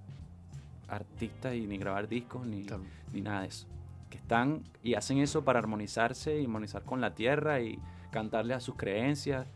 [0.89, 2.67] artistas y ni grabar discos ni,
[3.13, 3.67] ni nada de eso.
[4.11, 7.79] Que están y hacen eso para armonizarse y armonizar con la tierra y
[8.11, 9.47] cantarle a sus creencias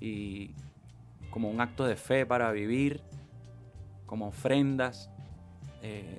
[0.00, 0.50] y
[1.30, 3.00] como un acto de fe para vivir,
[4.06, 5.10] como ofrendas.
[5.82, 6.18] Eh,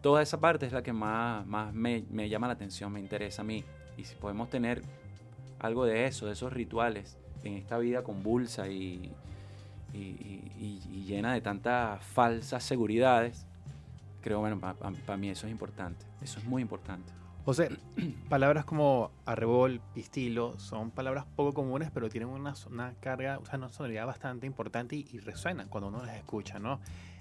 [0.00, 3.44] toda esa parte es la que más, más me, llama la atención, me interesa a
[3.44, 3.64] mí.
[3.96, 4.82] Y si podemos tener
[5.58, 9.12] algo de eso, de esos rituales, en esta vida convulsa y,
[9.92, 13.46] y, llena de tantas falsas seguridades,
[14.20, 17.12] creo, bueno, para mí eso es importante, eso es muy importante.
[17.48, 17.70] José,
[18.28, 23.58] palabras como arrebol, pistilo, son palabras poco comunes, pero tienen una, una carga, o sea,
[23.58, 26.78] una sonoridad bastante importante y, resuenan cuando uno las escucha, ¿no?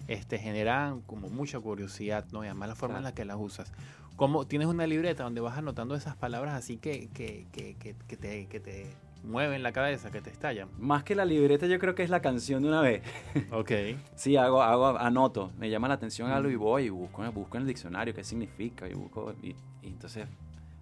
[0.10, 2.44] Este, generan como mucha curiosidad, ¿no?
[2.44, 3.72] Y además la forma en la que las usas.
[4.18, 8.48] Como tienes una libreta donde vas anotando esas palabras así que, que, que, que te,
[8.48, 10.70] que te mueven la cabeza, que te estallan.
[10.78, 13.04] Más que la libreta, yo creo que es la canción de una vez.
[13.52, 13.72] Ok.
[14.16, 17.62] sí, hago, hago, anoto, me llama la atención algo y voy y busco, busco en
[17.62, 20.28] el diccionario qué significa y busco y entonces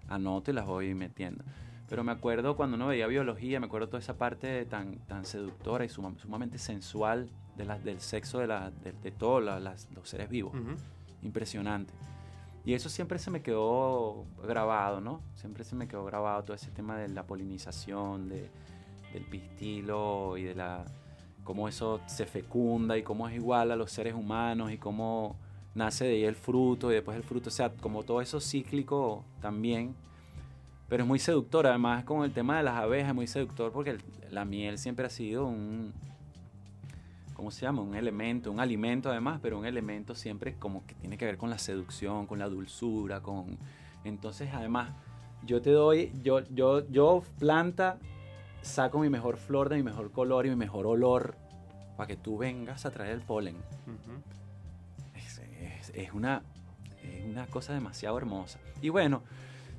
[0.08, 1.44] anoto y las voy metiendo.
[1.88, 5.84] Pero me acuerdo cuando uno veía biología, me acuerdo toda esa parte tan, tan seductora
[5.84, 10.52] y sumamente sensual de la, del sexo de, la, de, todos los seres vivos.
[11.22, 11.92] Impresionante.
[12.66, 15.22] Y eso siempre se me quedó grabado, ¿no?
[15.34, 18.50] Siempre se me quedó grabado todo ese tema de la polinización, de,
[19.12, 20.84] del pistilo y de la
[21.44, 25.36] cómo eso se fecunda y cómo es igual a los seres humanos y cómo
[25.76, 29.24] nace de ahí el fruto y después el fruto, o sea, como todo eso cíclico
[29.40, 29.94] también.
[30.88, 33.96] Pero es muy seductor, además con el tema de las abejas es muy seductor porque
[34.30, 35.94] la miel siempre ha sido un,
[37.36, 37.82] ¿cómo se llama?
[37.82, 41.50] Un elemento, un alimento además, pero un elemento siempre como que tiene que ver con
[41.50, 43.58] la seducción, con la dulzura, con...
[44.04, 44.90] Entonces además
[45.44, 47.98] yo te doy, yo, yo, yo planta,
[48.62, 51.36] saco mi mejor flor de mi mejor color y mi mejor olor
[51.96, 53.56] para que tú vengas a traer el polen.
[55.14, 56.42] es, es- es una,
[57.02, 58.58] es una cosa demasiado hermosa.
[58.82, 59.22] Y bueno,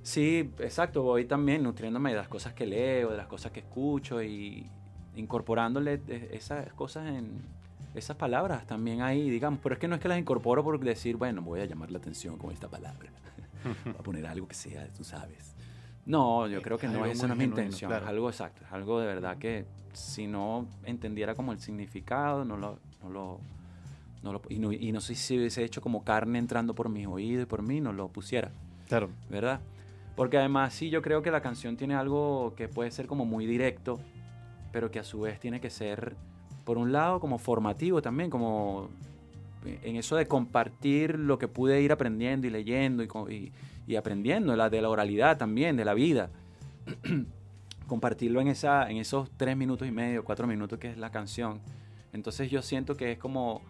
[0.03, 4.21] sí, exacto, voy también nutriéndome de las cosas que leo, de las cosas que escucho
[4.23, 4.69] y
[5.17, 7.31] incorporándole de- esas cosas en
[7.95, 11.17] esas palabras también ahí, digamos, pero es que no es que las incorporo por decir,
[11.17, 13.09] bueno, voy a llamar la atención con esta palabra.
[13.85, 15.55] Voy a poner algo que sea, tú sabes.
[16.05, 17.89] No, yo Es creo que no, esa no es mi intención.
[17.89, 18.05] claro.
[18.05, 22.55] Es algo exacto, es algo de verdad que si no entendiera como el significado, no
[22.55, 23.39] lo, no lo,
[24.23, 27.07] no lo- y, no, y no sé si hubiese hecho como carne entrando por mis
[27.07, 28.51] oídos y por mí, no lo pusiera,
[28.87, 29.09] Claro.
[29.29, 29.59] ¿verdad?
[30.15, 33.45] Porque además sí, yo creo que la canción tiene algo que puede ser como muy
[33.47, 33.99] directo,
[34.77, 36.15] pero que a su vez tiene que ser,
[36.63, 38.89] por un lado, como formativo también, como
[39.65, 43.51] en eso de compartir lo que pude ir aprendiendo y leyendo y-
[43.87, 46.29] y aprendiendo la, de la oralidad también, de la vida.
[47.87, 51.59] Compartirlo en, esa, en esos tres minutos y medio, cuatro minutos que es la canción.
[52.13, 53.61] Entonces yo siento que es como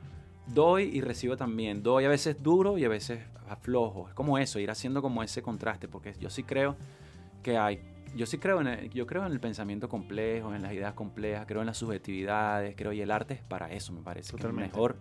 [0.54, 1.84] doy y recibo también.
[1.84, 4.10] Doy a veces duro y a veces aflojo.
[4.10, 6.76] Es como eso, ir haciendo como ese contraste, porque yo sí creo
[7.43, 7.80] que hay,
[8.17, 11.45] yo sí creo en el, yo creo en el pensamiento complejo, en las ideas complejas,
[11.47, 14.71] creo en las subjetividades, creo y el arte es para eso, me parece Totalmente.
[14.73, 14.97] mejor,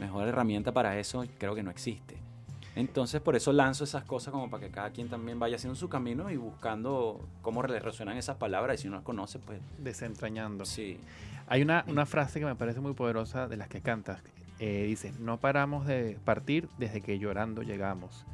[0.00, 2.16] mejor herramienta para eso creo que no existe.
[2.74, 5.88] Entonces por eso lanzo esas cosas como para que cada quien también vaya haciendo su
[5.88, 10.64] camino y buscando cómo le resuenan esas palabras y si no las conoce pues Desentrañando.
[10.64, 10.98] sí.
[11.50, 14.20] Hay una, una frase que me parece muy poderosa de las que cantas.
[14.58, 18.26] Eh, dice, no paramos de partir desde que llorando llegamos.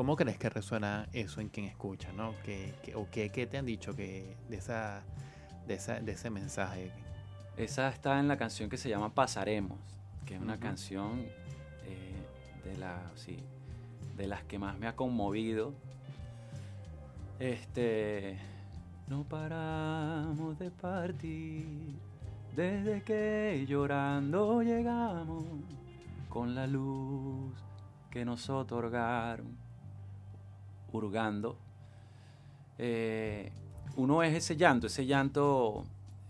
[0.00, 2.10] ¿Cómo crees que resuena eso en quien escucha?
[2.14, 2.32] ¿no?
[2.42, 5.02] ¿Qué, qué- ¿O qué, qué te han dicho que de, esa,
[5.66, 6.90] de, esa, de ese mensaje?
[7.58, 9.78] Esa está en la canción que se llama Pasaremos,
[10.24, 11.26] que es una canción
[11.84, 12.14] eh,
[12.64, 13.40] de, la, sí,
[14.16, 15.74] de las que más me ha conmovido.
[17.38, 18.38] Este,
[19.06, 21.66] no paramos de partir
[22.56, 25.44] desde que llorando llegamos
[26.30, 27.52] con la luz
[28.10, 29.68] que nos otorgaron,
[30.92, 31.56] hurgando.
[32.78, 33.52] Eh,
[33.96, 35.84] uno es ese llanto, ese llanto,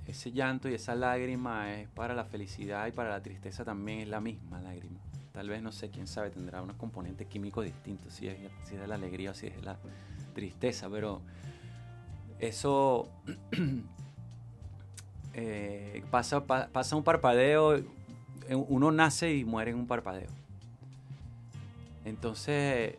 [0.06, 4.08] ese llanto y esa lágrima es para la felicidad y para la tristeza también es
[4.08, 4.98] la misma lágrima.
[5.32, 8.36] Tal vez, no sé, quién sabe, tendrá unos componentes químicos distintos, si es,
[8.70, 9.76] de la alegría o si es de la
[10.34, 11.20] tristeza, pero
[12.40, 13.08] eso
[15.34, 17.84] eh, pasa, pa- pasa un parpadeo, eh,
[18.54, 20.28] uno nace y muere en un parpadeo.
[22.04, 22.96] Entonces,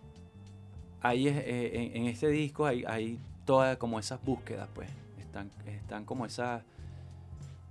[1.02, 4.90] ahí es, eh, en, en este disco hay, hay todas como esas búsquedas, pues.
[5.20, 6.64] Están, están como esa,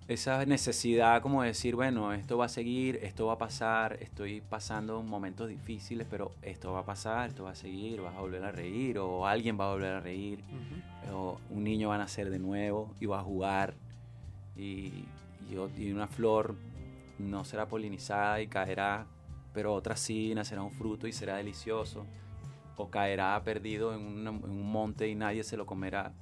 [0.09, 4.41] esa necesidad como de decir, bueno, esto va a seguir, esto va a pasar, estoy
[4.41, 8.43] pasando momentos difíciles, pero esto va a pasar, esto va a seguir, vas a volver
[8.45, 10.43] a reír, o alguien va a volver a reír,
[11.13, 13.75] o un niño va a nacer de nuevo y va a jugar,
[14.57, 15.05] y,
[15.49, 16.57] y y una flor
[17.19, 19.07] no será polinizada y caerá,
[19.53, 22.07] pero otra sí nacerá un fruto y será delicioso
[22.81, 26.13] o caerá perdido en, un monte y nadie se lo comerá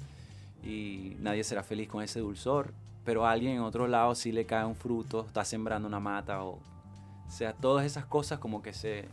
[0.65, 2.73] y nadie será feliz con ese dulzor,
[3.05, 6.43] pero a alguien en otro lado sí le cae un fruto, está sembrando una mata
[6.43, 6.59] o,
[7.29, 9.07] o sea, todas esas cosas como que se...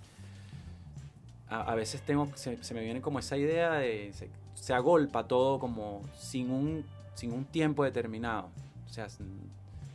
[1.47, 4.11] A, veces tengo, se, se me viene como esa idea de...
[4.13, 8.49] Se, se agolpa todo como sin un, sin un tiempo determinado,
[8.89, 9.27] o sea, sin,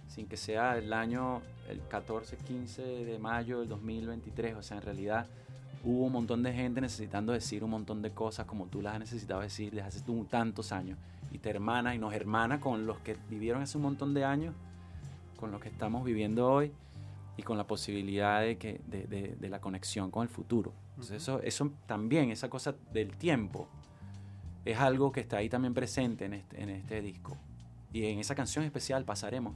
[0.08, 4.82] sin que sea el año, el 14, 15 de mayo del 2023, o sea, en
[4.82, 5.26] realidad
[5.84, 9.00] hubo un montón de gente necesitando decir un montón de cosas como tú las has
[9.00, 10.98] necesitado decir desde hace tantos años
[11.32, 14.54] y te hermana y nos hermana con los que vivieron hace un montón de años,
[15.38, 16.72] con los que estamos viviendo hoy
[17.36, 20.72] y con la posibilidad de, que, de, de- de la conexión con el futuro.
[20.90, 23.68] Entonces eso, eso también, esa cosa del tiempo,
[24.66, 27.36] es algo que está ahí también presente en este, en este disco.
[27.92, 29.54] Y en esa canción especial pasaremos.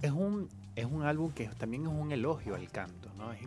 [0.00, 3.32] Es un, es un álbum que también es un elogio al canto, ¿no?
[3.32, 3.38] Eh,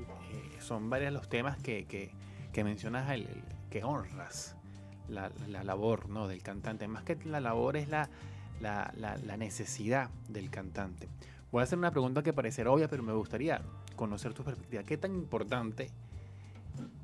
[0.60, 3.28] son varios los temas que, que, mencionas, el-
[3.70, 4.56] que honras
[5.10, 6.28] la, la labor ¿no?
[6.28, 6.88] del cantante.
[6.88, 8.10] Más que la labor es la-
[8.62, 11.08] la necesidad del cantante.
[11.52, 13.62] Voy a hacer una pregunta que parecerá obvia, pero me gustaría
[13.96, 14.84] conocer tu perspectiva.
[14.84, 15.90] ¿Qué tan importante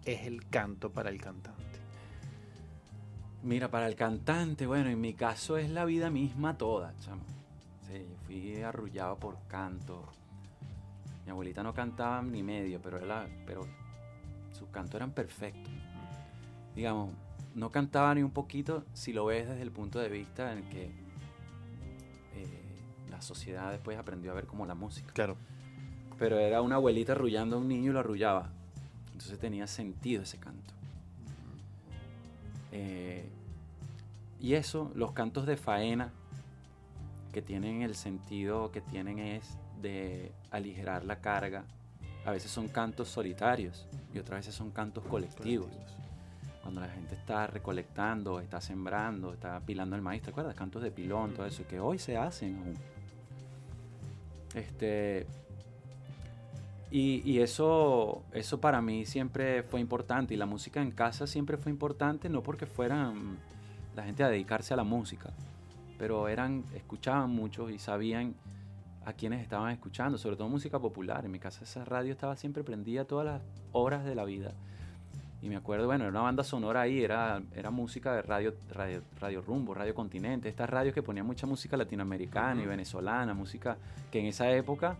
[0.06, 1.62] es el canto para el cantante?
[3.44, 7.24] Mira, para el cantante, bueno, en mi caso es la vida misma toda, chamo.
[8.32, 10.08] Fui arrullado por canto.
[11.26, 13.68] Mi abuelita no cantaba ni medio, pero, era, pero
[14.54, 15.74] sus cantos eran perfectos.
[16.74, 17.14] Digamos,
[17.56, 20.70] no cantaba ni un poquito si lo ves desde el punto de vista en el
[20.70, 20.86] que
[22.36, 25.12] eh, la sociedad después aprendió a ver como la música.
[25.12, 25.36] Claro.
[26.18, 28.50] Pero era una abuelita arrullando a un niño y lo arrullaba.
[29.08, 30.74] Entonces tenía sentido ese canto.
[32.72, 33.30] Eh,
[34.40, 36.14] y eso, los cantos de faena,
[37.32, 41.66] que tienen el sentido que tienen es de aligerar la carga.
[42.26, 45.70] A veces son cantos solitarios y otras veces son cantos colectivos.
[46.62, 50.56] Cuando la gente está recolectando, está sembrando, está pilando el maíz, ¿te acuerdas?
[50.56, 52.76] Cantos de pilón, todo eso, que hoy se hacen aún.
[54.54, 55.26] Este,
[56.92, 60.36] y, y, eso, eso para mí siempre fue importante.
[60.36, 63.40] Y la música en casa siempre fue importante, no porque fueran
[63.96, 65.32] la gente a dedicarse a la música,
[66.02, 68.34] pero eran, escuchaban mucho y sabían
[69.06, 71.26] a quienes estaban escuchando, sobre todo música popular.
[71.26, 74.52] En mi casa esa radio estaba siempre prendida todas las horas de la vida.
[75.44, 79.04] Y me acuerdo, bueno, era una banda sonora ahí, era, era música de radio, radio,
[79.20, 83.78] radio Rumbo, Radio Continente, estas radios que ponían mucha música latinoamericana y venezolana, música
[84.12, 84.98] que en esa época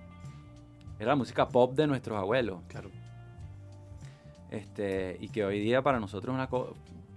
[1.00, 2.60] era la música pop de nuestros abuelos.
[2.68, 2.92] Claro.
[4.52, 6.48] Este, y que hoy día para nosotros una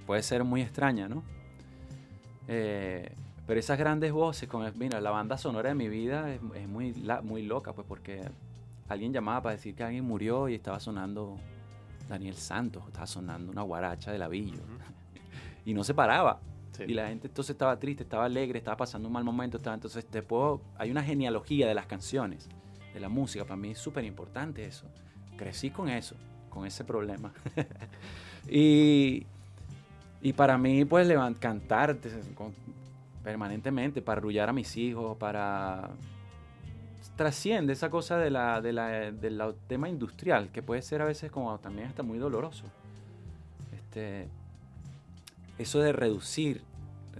[0.06, 1.22] puede ser muy extraña, ¿no?
[2.48, 3.12] Eh,
[3.46, 7.42] pero esas grandes voces, con, mira, la banda sonora de mi vida es, muy, muy
[7.42, 8.22] loca, pues porque
[8.88, 11.36] alguien llamaba para decir que alguien murió y estaba sonando
[12.08, 14.62] Daniel Santos, estaba sonando una guaracha de lavillo.
[15.64, 16.40] y no se paraba.
[16.86, 19.58] Y la gente entonces estaba triste, estaba alegre, estaba pasando un mal momento.
[19.58, 22.48] Estaba, entonces te puedo, hay una genealogía de las canciones,
[22.92, 23.44] de la música.
[23.44, 24.86] Para mí es súper importante eso.
[25.36, 26.16] Crecí con eso,
[26.50, 27.32] con ese problema.
[28.48, 29.24] y,
[30.20, 31.96] y para mí, pues, cantar
[33.24, 35.90] permanentemente, para arrullar a mis hijos, para
[37.16, 42.18] trasciende esa cosa del tema industrial, que puede ser a veces como también hasta muy
[42.18, 42.64] doloroso.
[43.72, 44.28] Este,
[45.58, 46.62] eso de reducir,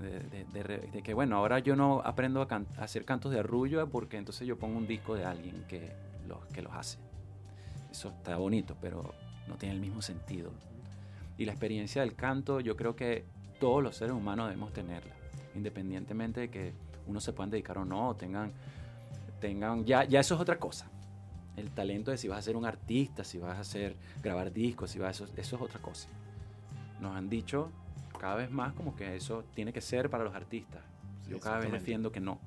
[0.01, 4.59] de, que bueno, ahora yo no aprendo a, hacer cantos de arrullo porque entonces yo
[4.59, 5.93] pongo un disco de alguien que
[6.27, 6.99] los, que los hace.
[7.91, 9.15] Eso está bonito, pero
[9.47, 10.51] no tiene el mismo sentido.
[11.39, 13.25] Y la experiencia del canto, yo creo que
[13.61, 15.15] todos los seres humanos debemos tenerla,
[15.55, 16.73] independientemente de que
[17.07, 18.53] uno se puedan dedicar o no, tengan
[19.41, 20.87] tengan, ya, ya eso es otra cosa.
[21.57, 24.91] El talento de si vas a ser un artista, si vas a hacer, grabar discos,
[24.91, 26.09] si vas a, eso, eso es otra cosa.
[27.01, 27.71] Nos han dicho
[28.19, 30.83] cada vez más como que eso tiene que ser para los artistas.
[31.29, 32.39] Yo cada vez defiendo que no.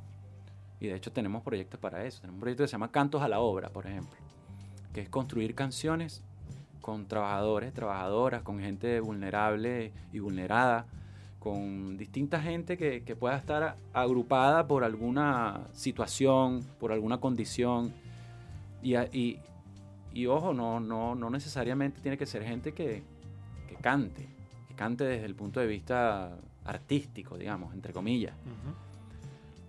[0.80, 2.22] Y de hecho tenemos proyectos para eso.
[2.22, 4.18] Tenemos un proyecto que se llama Cantos a la Obra, por ejemplo,
[4.92, 6.24] que es construir canciones
[6.82, 10.88] con trabajadores, trabajadoras, con gente vulnerable y vulnerada,
[11.52, 17.94] con distinta gente que, que, pueda estar agrupada por alguna situación, por alguna condición.
[18.82, 19.40] Y, y,
[20.14, 23.04] y ojo, no, no, no, necesariamente tiene que ser gente que,
[23.70, 24.28] que, cante,
[24.68, 28.36] que cante desde el punto de vista artístico, digamos, entre comillas.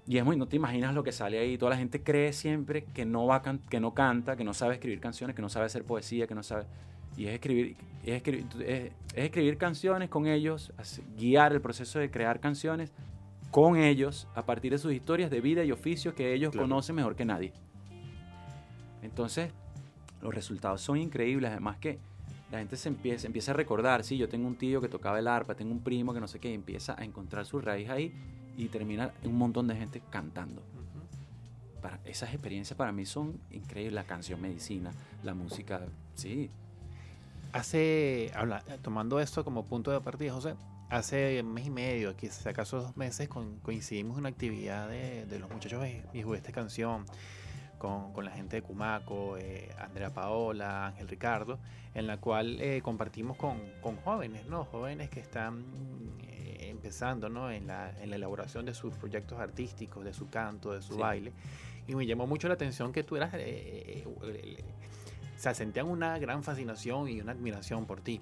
[0.06, 1.58] Y es muy, no te imaginas lo que sale ahí.
[1.58, 5.00] Toda la gente cree siempre que no, va que no canta, que no sabe escribir
[5.00, 6.64] canciones, que no sabe hacer poesía, que no sabe...
[7.18, 10.72] Y es escribir, es escribir, es, escribir canciones con ellos,
[11.16, 12.92] guiar el proceso de crear canciones
[13.50, 17.16] con ellos a partir de sus historias de vida y oficio que ellos conocen mejor
[17.16, 17.52] que nadie.
[19.02, 19.50] Entonces,
[20.22, 21.50] los resultados son increíbles.
[21.50, 21.98] Además que
[22.52, 25.26] la gente se empieza, empieza a recordar, sí, yo tengo un tío que tocaba el
[25.26, 28.12] arpa, tengo un primo que no sé qué, empieza a encontrar su raíz ahí
[28.56, 30.62] y termina un montón de gente cantando.
[31.82, 33.94] para, esas experiencias para mí son increíbles.
[33.94, 34.92] La canción medicina,
[35.24, 36.48] la música, sí,
[37.52, 40.54] Hace, habla, tomando esto como punto de partida, José,
[40.90, 45.50] hace un mes y medio, quizás acaso dos meses, coincidimos en una actividad de, los
[45.50, 47.06] muchachos y jugué esta canción
[47.78, 51.58] con, con, la gente de Cumaco, eh, Andrea Paola, Ángel Ricardo,
[51.94, 54.64] en la cual eh, compartimos con, con, jóvenes, ¿no?
[54.64, 55.64] Jóvenes que están
[56.20, 57.50] eh, empezando, ¿no?
[57.50, 61.32] En la, en la, elaboración de sus proyectos artísticos, de su canto, de su baile.
[61.86, 63.32] Y me llamó mucho la atención que tú eras
[65.38, 68.20] o sea, sentían una gran fascinación y una admiración por ti.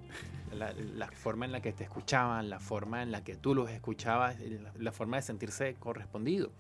[0.53, 4.37] La, forma en la que te escuchaban, la forma en la que tú los escuchabas,
[4.79, 6.51] la, forma de sentirse correspondido.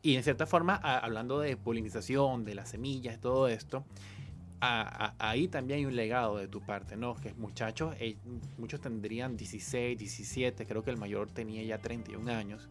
[0.00, 3.84] Y en cierta forma, hablando de polinización, de las semillas, todo esto,
[4.60, 7.14] ahí también hay un legado de tu parte, ¿no?
[7.16, 8.16] Que muchachos, eh,
[8.56, 12.70] muchos tendrían 16, 17, creo que el mayor tenía ya 31 años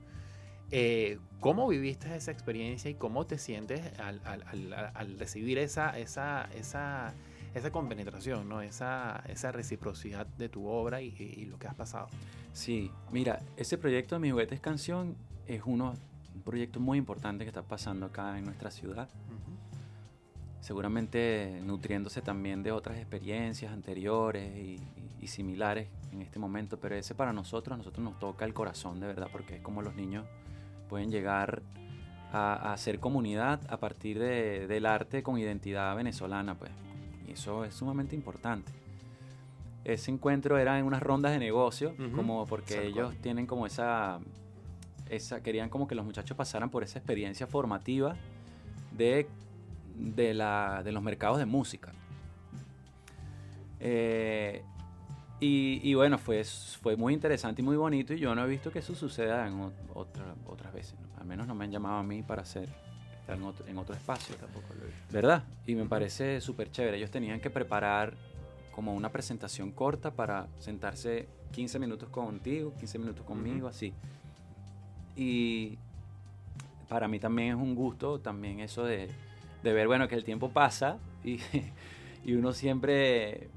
[0.71, 7.13] eh, ¿Cómo viviste esa experiencia y cómo te sientes al, recibir esa, esa, esa,
[7.55, 8.61] esa compenetración, ¿no?
[8.61, 12.07] esa, esa reciprocidad de tu obra y, lo que has pasado?
[12.51, 15.15] Sí, mira, ese proyecto de Mi Juguetes Canción
[15.47, 15.93] es uno,
[16.35, 19.07] un proyecto muy importante que está pasando acá en nuestra ciudad.
[20.59, 24.77] Seguramente nutriéndose también de otras experiencias anteriores y,
[25.21, 28.99] y similares en este momento, pero ese para nosotros, a nosotros nos toca el corazón
[28.99, 30.25] de verdad, porque es como los niños
[30.89, 31.61] pueden llegar
[32.31, 36.71] a, hacer comunidad a partir de, del arte con identidad venezolana, pues.
[37.27, 38.71] Y eso es sumamente importante.
[39.85, 44.19] Ese encuentro era en unas rondas de negocio, como porque ellos tienen como esa
[45.09, 48.15] esa, querían como que los muchachos pasaran por esa experiencia formativa
[48.95, 49.27] de,
[49.95, 51.91] de, la, de los mercados de música.
[53.79, 54.63] Eh,
[55.39, 58.71] y, y, bueno, fue, fue muy interesante y muy bonito y yo no he visto
[58.71, 60.95] que eso suceda en otra, otras veces.
[61.19, 62.69] Al menos no me han llamado a mí para hacer
[63.27, 64.35] en otro, en otro espacio.
[64.35, 65.05] Tampoco lo he visto.
[65.11, 65.43] ¿Verdad?
[65.65, 66.97] Y me parece súper chévere.
[66.97, 68.13] Ellos tenían que preparar
[68.71, 73.93] como una presentación corta para sentarse 15 minutos contigo, 15 minutos conmigo, así.
[75.15, 75.77] Y
[76.87, 79.09] para mí también es un gusto, también eso de,
[79.63, 81.39] de ver, bueno, que el tiempo pasa y,
[82.25, 83.49] y uno siempre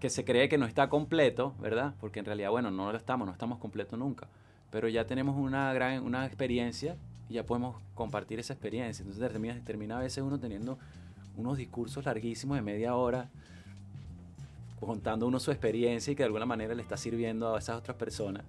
[0.00, 1.94] que se cree que no está completo, ¿verdad?
[2.00, 4.28] Porque en realidad, bueno, no lo estamos, no estamos completos nunca.
[4.70, 6.96] Pero ya tenemos una gran una experiencia
[7.28, 9.02] y ya podemos compartir esa experiencia.
[9.02, 10.78] Entonces termina, termina a veces uno teniendo
[11.36, 13.28] unos discursos larguísimos de media hora
[14.80, 17.96] contando uno su experiencia y que de alguna manera le está sirviendo a esas otras
[17.96, 18.44] personas.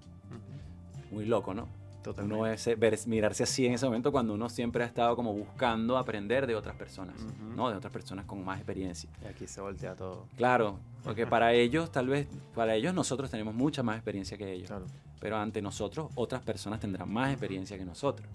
[1.11, 1.67] Muy loco, ¿no?
[2.07, 2.39] Totalmente.
[2.39, 5.97] Uno es ver, mirarse así en ese momento cuando uno siempre ha estado como buscando
[5.97, 7.17] aprender de otras personas,
[7.53, 7.69] ¿no?
[7.69, 9.09] De otras personas con más experiencia.
[9.21, 10.25] Y aquí se voltea todo.
[10.37, 14.69] Claro, porque para ellos, tal vez, para ellos nosotros tenemos mucha más experiencia que ellos.
[14.69, 14.85] Claro.
[15.19, 18.25] Pero ante nosotros, otras personas tendrán más experiencia que nosotros.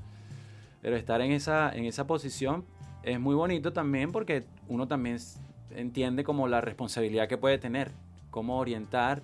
[0.83, 2.67] Pero estar en esa, en esa posición
[3.03, 5.17] es muy bonito también porque uno también
[5.71, 7.91] entiende como la responsabilidad que puede tener,
[8.31, 9.23] cómo orientar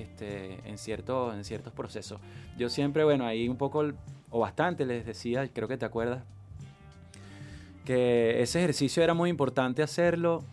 [0.00, 2.20] este, en, cierto, en ciertos procesos.
[2.56, 3.84] Yo siempre, bueno, ahí un poco
[4.30, 6.22] o bastante les decía, creo que te acuerdas,
[7.84, 10.44] que ese ejercicio era muy importante hacerlo,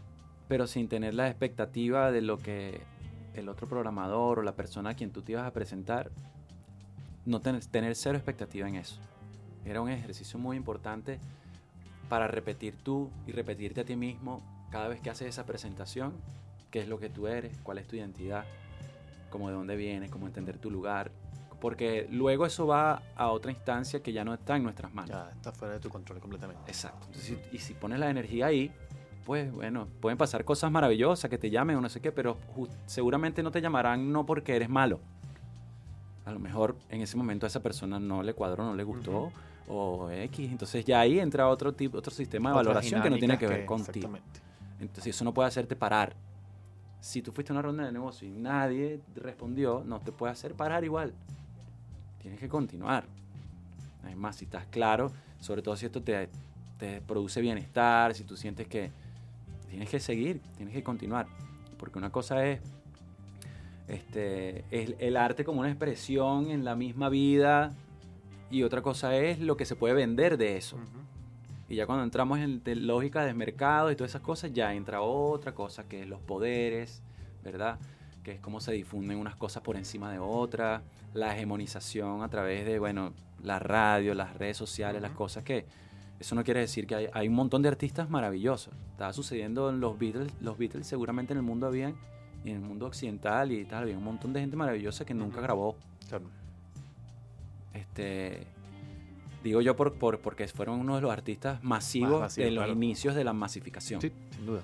[0.47, 2.81] pero sin tener la expectativa de lo que
[3.35, 6.09] el otro programador o la persona a quien tú te ibas a presentar,
[7.25, 8.99] no tener, tener cero expectativa en eso.
[9.65, 11.19] Era un ejercicio muy importante
[12.09, 14.41] para repetir tú y repetirte a ti mismo
[14.71, 16.13] cada vez que haces esa presentación,
[16.71, 18.45] qué es lo que tú eres, cuál es tu identidad,
[19.29, 21.11] cómo de dónde vienes, cómo entender tu lugar.
[21.59, 25.09] Porque luego eso va a otra instancia que ya no está en nuestras manos.
[25.09, 26.69] Ya está fuera de tu control completamente.
[26.69, 27.07] Exacto.
[27.51, 28.71] y si pones la energía ahí,
[29.27, 32.37] pues bueno, pueden pasar cosas maravillosas, que te llamen o no sé qué, pero
[32.85, 35.01] seguramente no te llamarán no porque eres malo.
[36.23, 39.33] A lo mejor en ese momento a esa persona no le cuadró, no le gustó,
[39.67, 40.49] o X.
[40.49, 43.65] Entonces ya ahí entra otro tipo, otro sistema de valoración que no tiene que ver
[43.65, 44.09] contigo.
[44.79, 46.15] Entonces eso no puede hacerte parar.
[47.07, 50.55] Si tú fuiste a una ronda de negocio y nadie respondió, no te puede hacer
[50.55, 51.13] parar igual.
[52.21, 53.05] Tienes que continuar.
[54.03, 56.27] Además, si estás claro, sobre todo si esto te,
[57.07, 58.91] produce bienestar, si tú sientes que
[59.69, 61.27] tienes que seguir, tienes que continuar.
[61.77, 62.59] Porque una cosa es
[63.87, 67.73] este, el arte como una expresión en la misma vida
[68.51, 70.77] y otra cosa es lo que se puede vender de eso.
[71.69, 75.53] Y ya cuando entramos en lógica de mercado y todas esas cosas, ya entra otra
[75.53, 77.01] cosa que es los poderes,
[77.43, 77.77] ¿verdad?
[78.23, 80.81] Que es cómo se difunden unas cosas por encima de otras,
[81.13, 83.13] la hegemonización a través de, bueno,
[83.43, 85.65] la radio, las redes sociales, las cosas que...
[86.19, 88.73] Eso no quiere decir que hay, hay, un montón de artistas maravillosos.
[88.91, 91.95] Estaba sucediendo en los Beatles, los Beatles seguramente en el mundo habían,
[92.43, 95.41] y en el mundo occidental y tal, había un montón de gente maravillosa que nunca
[95.41, 95.75] grabó.
[97.73, 98.47] Este,
[99.43, 103.23] Digo yo por, por, porque fueron uno de los artistas masivos en los inicios de
[103.23, 104.01] la masificación.
[104.01, 104.61] Sí, sin duda.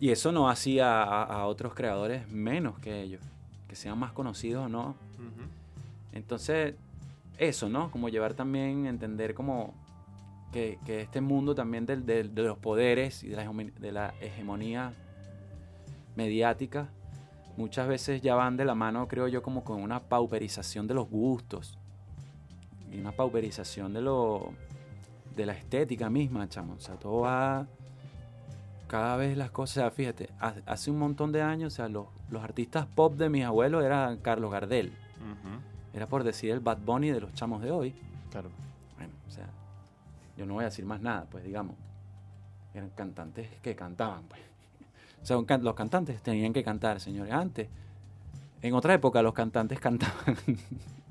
[0.00, 3.22] Y eso no hacía a, otros creadores menos que ellos,
[3.68, 4.96] que sean más conocidos o no.
[6.12, 6.74] Entonces,
[7.38, 7.90] eso, ¿no?
[7.92, 9.74] Como llevar también, entender como
[10.52, 14.92] que, que este mundo también de, de, los poderes y de la, de la hegemonía
[16.16, 16.88] mediática,
[17.56, 21.08] muchas veces ya van de la mano, creo yo, como con una pauperización de los
[21.08, 21.78] gustos
[22.92, 24.52] y una pauperización de lo
[25.34, 26.74] de la estética misma, chamo.
[26.74, 27.66] O sea, todo va
[28.86, 30.28] cada vez las cosas, o sea, fíjate,
[30.66, 34.18] hace un montón de años, o sea, los, los artistas pop de mis abuelos eran
[34.18, 34.92] Carlos Gardel.
[35.94, 37.94] Era por decir el Bad Bunny de los chamos de hoy.
[38.30, 38.50] Claro.
[38.96, 39.46] Bueno, o sea,
[40.36, 41.76] yo no voy a decir más nada, pues digamos.
[42.74, 44.40] Eran cantantes que cantaban, pues.
[45.22, 47.32] O sea, los cantantes tenían que cantar, señores.
[47.32, 47.68] Antes,
[48.62, 50.36] en otra época, los cantantes cantaban.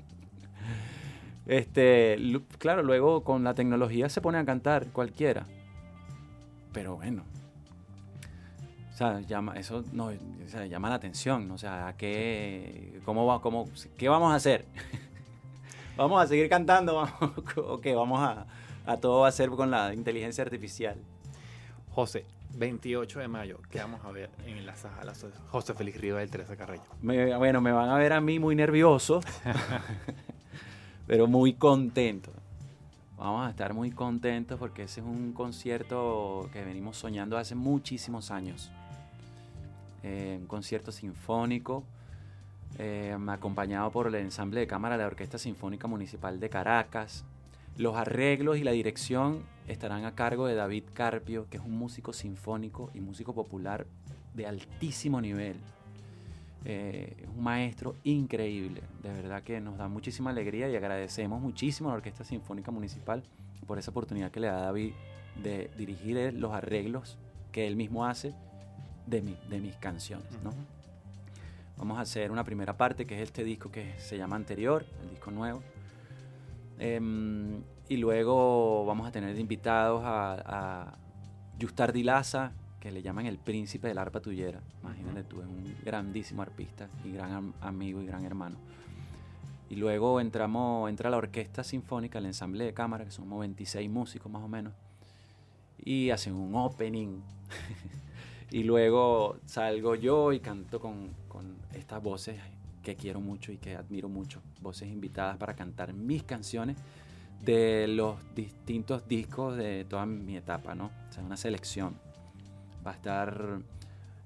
[1.46, 2.16] Este,
[2.58, 5.46] claro, luego con la tecnología se pone a cantar cualquiera.
[6.72, 7.24] Pero bueno.
[8.92, 10.12] O sea, llama, eso no,
[10.68, 11.50] llama la atención.
[11.50, 14.66] O sea, ¿qué, cómo va, cómo, ¿qué vamos a hacer?
[15.96, 17.08] ¿Vamos a seguir cantando?
[17.56, 17.94] ¿O qué?
[17.94, 18.46] Vamos a,
[18.86, 20.96] a todo hacer con la inteligencia artificial.
[21.90, 22.24] José,
[22.54, 25.12] 28 de mayo, ¿qué vamos a ver en la sala
[25.50, 26.82] José Félix Rivas del Teresa Carreño?
[27.02, 29.20] bueno, me van a ver a mí muy nervioso.
[31.06, 32.32] pero muy contento.
[33.16, 38.30] Vamos a estar muy contentos porque ese es un concierto que venimos soñando hace muchísimos
[38.30, 38.70] años.
[40.02, 41.84] Eh, un concierto sinfónico
[42.78, 47.24] eh, acompañado por el ensamble de cámara de la Orquesta Sinfónica Municipal de Caracas.
[47.76, 52.12] Los arreglos y la dirección estarán a cargo de David Carpio, que es un músico
[52.12, 53.86] sinfónico y músico popular
[54.34, 55.56] de altísimo nivel.
[56.64, 61.92] Eh, un maestro increíble, de verdad que nos da muchísima alegría y agradecemos muchísimo a
[61.92, 63.24] la Orquesta Sinfónica Municipal
[63.66, 64.92] por esa oportunidad que le da David
[65.42, 67.18] de dirigir los arreglos
[67.50, 68.34] que él mismo hace
[69.06, 70.30] de, mi, de mis canciones.
[70.44, 70.52] ¿no?
[71.76, 75.10] Vamos a hacer una primera parte que es este disco que se llama Anterior, el
[75.10, 75.62] disco nuevo.
[76.78, 80.98] Em, y luego vamos a tener invitados a, a
[81.60, 82.52] Justar Dilaza,
[82.82, 84.60] que le llaman el príncipe del arpa tuyera.
[84.82, 88.56] Imagínate tú, es un grandísimo arpista y gran amigo y gran hermano.
[89.70, 94.32] Y luego entramos, entra la orquesta sinfónica, el ensamble de cámara, que somos 26 músicos
[94.32, 94.72] más o menos,
[95.84, 97.20] y hacen un opening.
[98.50, 102.36] y luego salgo yo y canto con, con estas voces
[102.82, 106.76] que quiero mucho y que admiro mucho, voces invitadas para cantar mis canciones
[107.44, 110.86] de los distintos discos de toda mi etapa, ¿no?
[111.08, 111.94] O sea, una selección.
[112.86, 113.60] Va a estar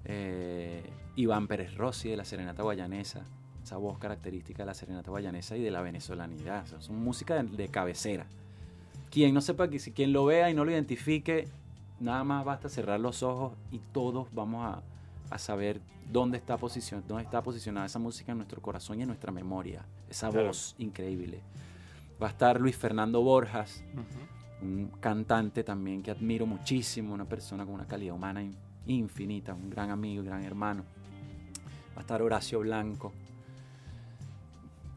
[0.05, 0.83] eh,
[1.15, 3.23] Iván Pérez Rossi de la Serenata Guayanesa,
[3.63, 6.63] esa voz característica de la Serenata Guayanesa y de la venezolanidad.
[6.63, 8.25] O sea, son música de, de, cabecera.
[9.11, 11.47] Quien no sepa, quien lo vea y no lo identifique,
[11.99, 14.83] nada más basta cerrar los ojos y todos vamos a,
[15.33, 15.81] a saber
[16.11, 19.85] dónde está, posición, dónde está posicionada esa música en nuestro corazón y en nuestra memoria.
[20.09, 20.47] Esa claro.
[20.47, 21.41] voz increíble.
[22.21, 24.36] Va a estar Luis Fernando Borjas, uh -huh.
[24.61, 28.43] Un cantante también que admiro muchísimo, una persona con una calidad humana
[28.85, 30.83] infinita, un gran amigo, gran hermano.
[31.95, 33.11] Va a estar Horacio Blanco.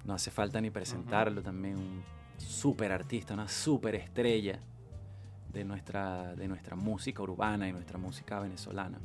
[0.04, 1.46] No hace falta ni presentarlo, uh -huh.
[1.46, 2.02] también un
[2.38, 4.58] súper artista, una súper estrella
[5.52, 8.98] de nuestra, de nuestra música urbana y nuestra música venezolana.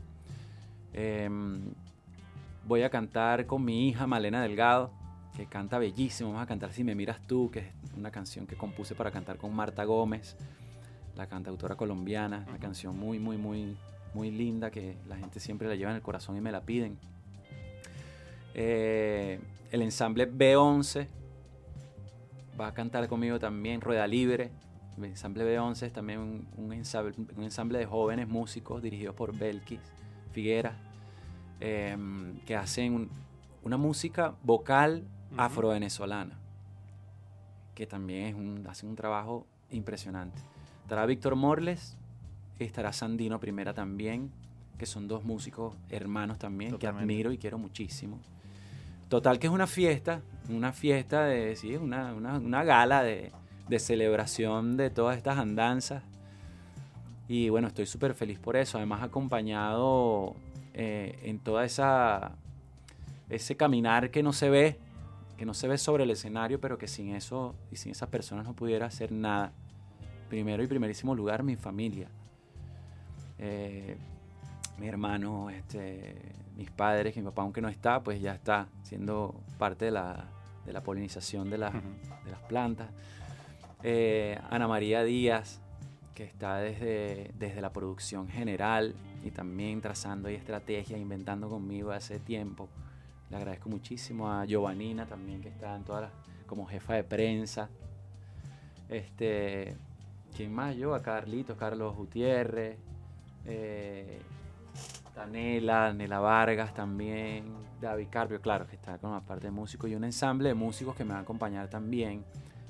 [0.94, 1.30] Eh,
[2.66, 4.92] voy a cantar con mi hija Malena Delgado,
[5.36, 6.30] que canta bellísimo.
[6.30, 9.38] Vamos a cantar Si me miras tú, que es una canción que compuse para cantar
[9.38, 10.36] con Marta Gómez,
[11.16, 12.46] la cantautora colombiana.
[12.48, 13.78] Una canción muy, muy, muy,
[14.14, 16.98] muy linda que la gente siempre la lleva en el corazón y me la piden.
[18.54, 19.40] Eh,
[19.72, 21.08] el ensamble B11
[22.60, 24.52] va a cantar conmigo también Rueda Libre.
[24.98, 29.38] El ensamble B11 es también un, un, ensamble, un ensamble de jóvenes músicos dirigidos por
[29.38, 29.82] Belkis
[30.32, 30.78] Figuera,
[31.60, 31.98] eh,
[32.46, 33.10] que hacen un,
[33.64, 35.04] una música vocal
[35.36, 35.46] uh -huh.
[35.46, 36.38] afro-venezolana,
[37.74, 40.42] que también es un, hacen un trabajo impresionante.
[40.84, 41.98] Estará Víctor Morles,
[42.60, 44.32] estará Sandino Primera también,
[44.78, 46.98] que son dos músicos hermanos también, Totalmente.
[46.98, 48.20] que admiro y quiero muchísimo.
[49.10, 53.32] Total que es una fiesta, una fiesta de, sí, una, una, una gala de,
[53.70, 56.04] de celebración de todas estas andanzas.
[57.28, 58.78] Y bueno, estoy súper feliz por eso.
[58.78, 60.36] Además, acompañado
[60.74, 62.34] eh, en toda esa
[63.30, 64.78] ese caminar que no se ve,
[65.38, 68.46] que no se ve sobre el escenario, pero que sin eso y sin esas personas
[68.46, 69.52] no pudiera hacer nada.
[70.30, 72.10] Primero y primerísimo lugar, mi familia.
[73.38, 73.98] Eh,
[74.78, 76.16] mi hermano, este,
[76.56, 80.26] mis padres, que mi papá, aunque no está, pues ya está siendo parte de la,
[80.66, 82.24] de la polinización de, la, uh -huh.
[82.26, 82.90] de las plantas.
[83.84, 85.62] Eh, Ana María Díaz,
[86.16, 92.20] que está desde, desde la producción general y también trazando ahí estrategias, inventando conmigo hace
[92.20, 92.70] tiempo.
[93.30, 96.12] Le agradezco muchísimo a Giovanina también, que está en todas las,
[96.46, 97.70] como jefa de prensa.
[98.88, 99.76] Este,
[100.36, 100.76] ¿Quién más?
[100.76, 102.78] Yo, a Carlitos, Carlos Gutiérrez,
[103.46, 104.20] eh,
[105.16, 107.46] Tanela, Nela Vargas también,
[107.80, 110.96] David Carpio, claro, que está con la parte de músicos y un ensamble de músicos
[110.96, 112.24] que me van a acompañar también,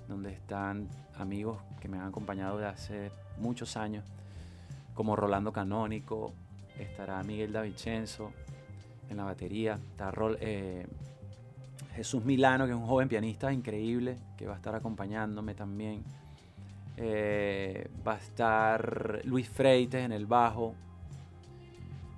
[0.07, 0.87] donde están
[1.17, 4.05] amigos que me han acompañado de hace muchos años,
[4.93, 6.33] como Rolando Canónico,
[6.77, 8.31] estará Miguel Davicenzo
[9.09, 10.85] en la batería, está Rol, eh,
[11.95, 16.03] Jesús Milano, que es un joven pianista increíble, que va a estar acompañándome también.
[16.97, 20.73] Eh, va a estar Luis Freites en el bajo.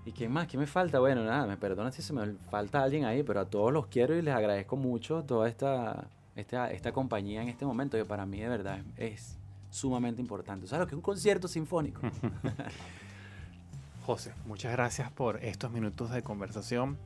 [0.05, 0.47] ¿Y quién más?
[0.47, 0.99] ¿Qué me falta?
[0.99, 4.15] Bueno, nada, me perdona si se me falta alguien ahí, pero a todos los quiero
[4.15, 8.39] y les agradezco mucho toda esta, esta, esta compañía en este momento, que para mí
[8.39, 9.38] de verdad es,
[9.69, 10.67] sumamente importante.
[10.67, 12.01] ¿Sabes lo que es un concierto sinfónico?
[14.08, 16.97] José, muchas gracias por estos minutos de conversación.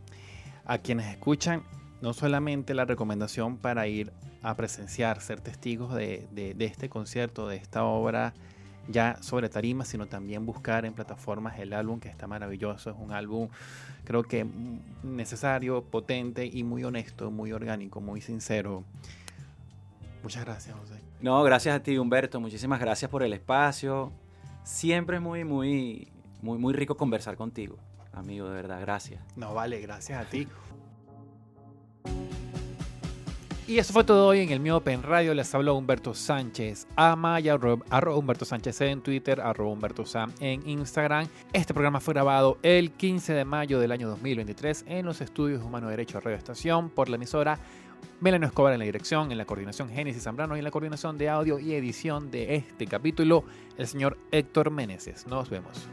[0.65, 1.63] A quienes escuchan,
[1.99, 7.47] no solamente la recomendación para ir a presenciar, ser testigos de, de, de, este concierto,
[7.47, 8.35] de esta obra
[8.87, 12.91] ya sobre tarima, sino también buscar en plataformas el álbum que está maravilloso.
[12.91, 13.49] Es un álbum
[14.03, 14.45] creo que
[15.01, 18.83] necesario, potente y muy honesto, muy orgánico, muy sincero.
[20.21, 21.01] Muchas gracias, José.
[21.19, 22.39] No, gracias a ti, Humberto.
[22.39, 24.11] Muchísimas gracias por el espacio.
[24.63, 27.77] Siempre es muy, muy, muy, muy rico conversar contigo,
[28.13, 28.81] amigo, de verdad.
[28.81, 29.21] Gracias.
[29.35, 30.47] No, vale, gracias a ti.
[33.71, 35.33] Y eso fue todo hoy en el Miope en Radio.
[35.33, 41.29] Les habló Humberto Sánchez Amaya, arroba Humberto Sánchez en Twitter, arroba Humberto Sam en Instagram.
[41.53, 45.87] Este programa fue grabado el 15 de mayo del año 2023 en los estudios Humano
[45.87, 47.59] Derecho Radio Estación por la emisora
[48.19, 51.29] Melano Escobar en la dirección, en la coordinación Génesis Zambrano y en la coordinación de
[51.29, 53.45] audio y edición de este capítulo,
[53.77, 55.27] el señor Héctor Meneses.
[55.27, 55.87] Nos vemos.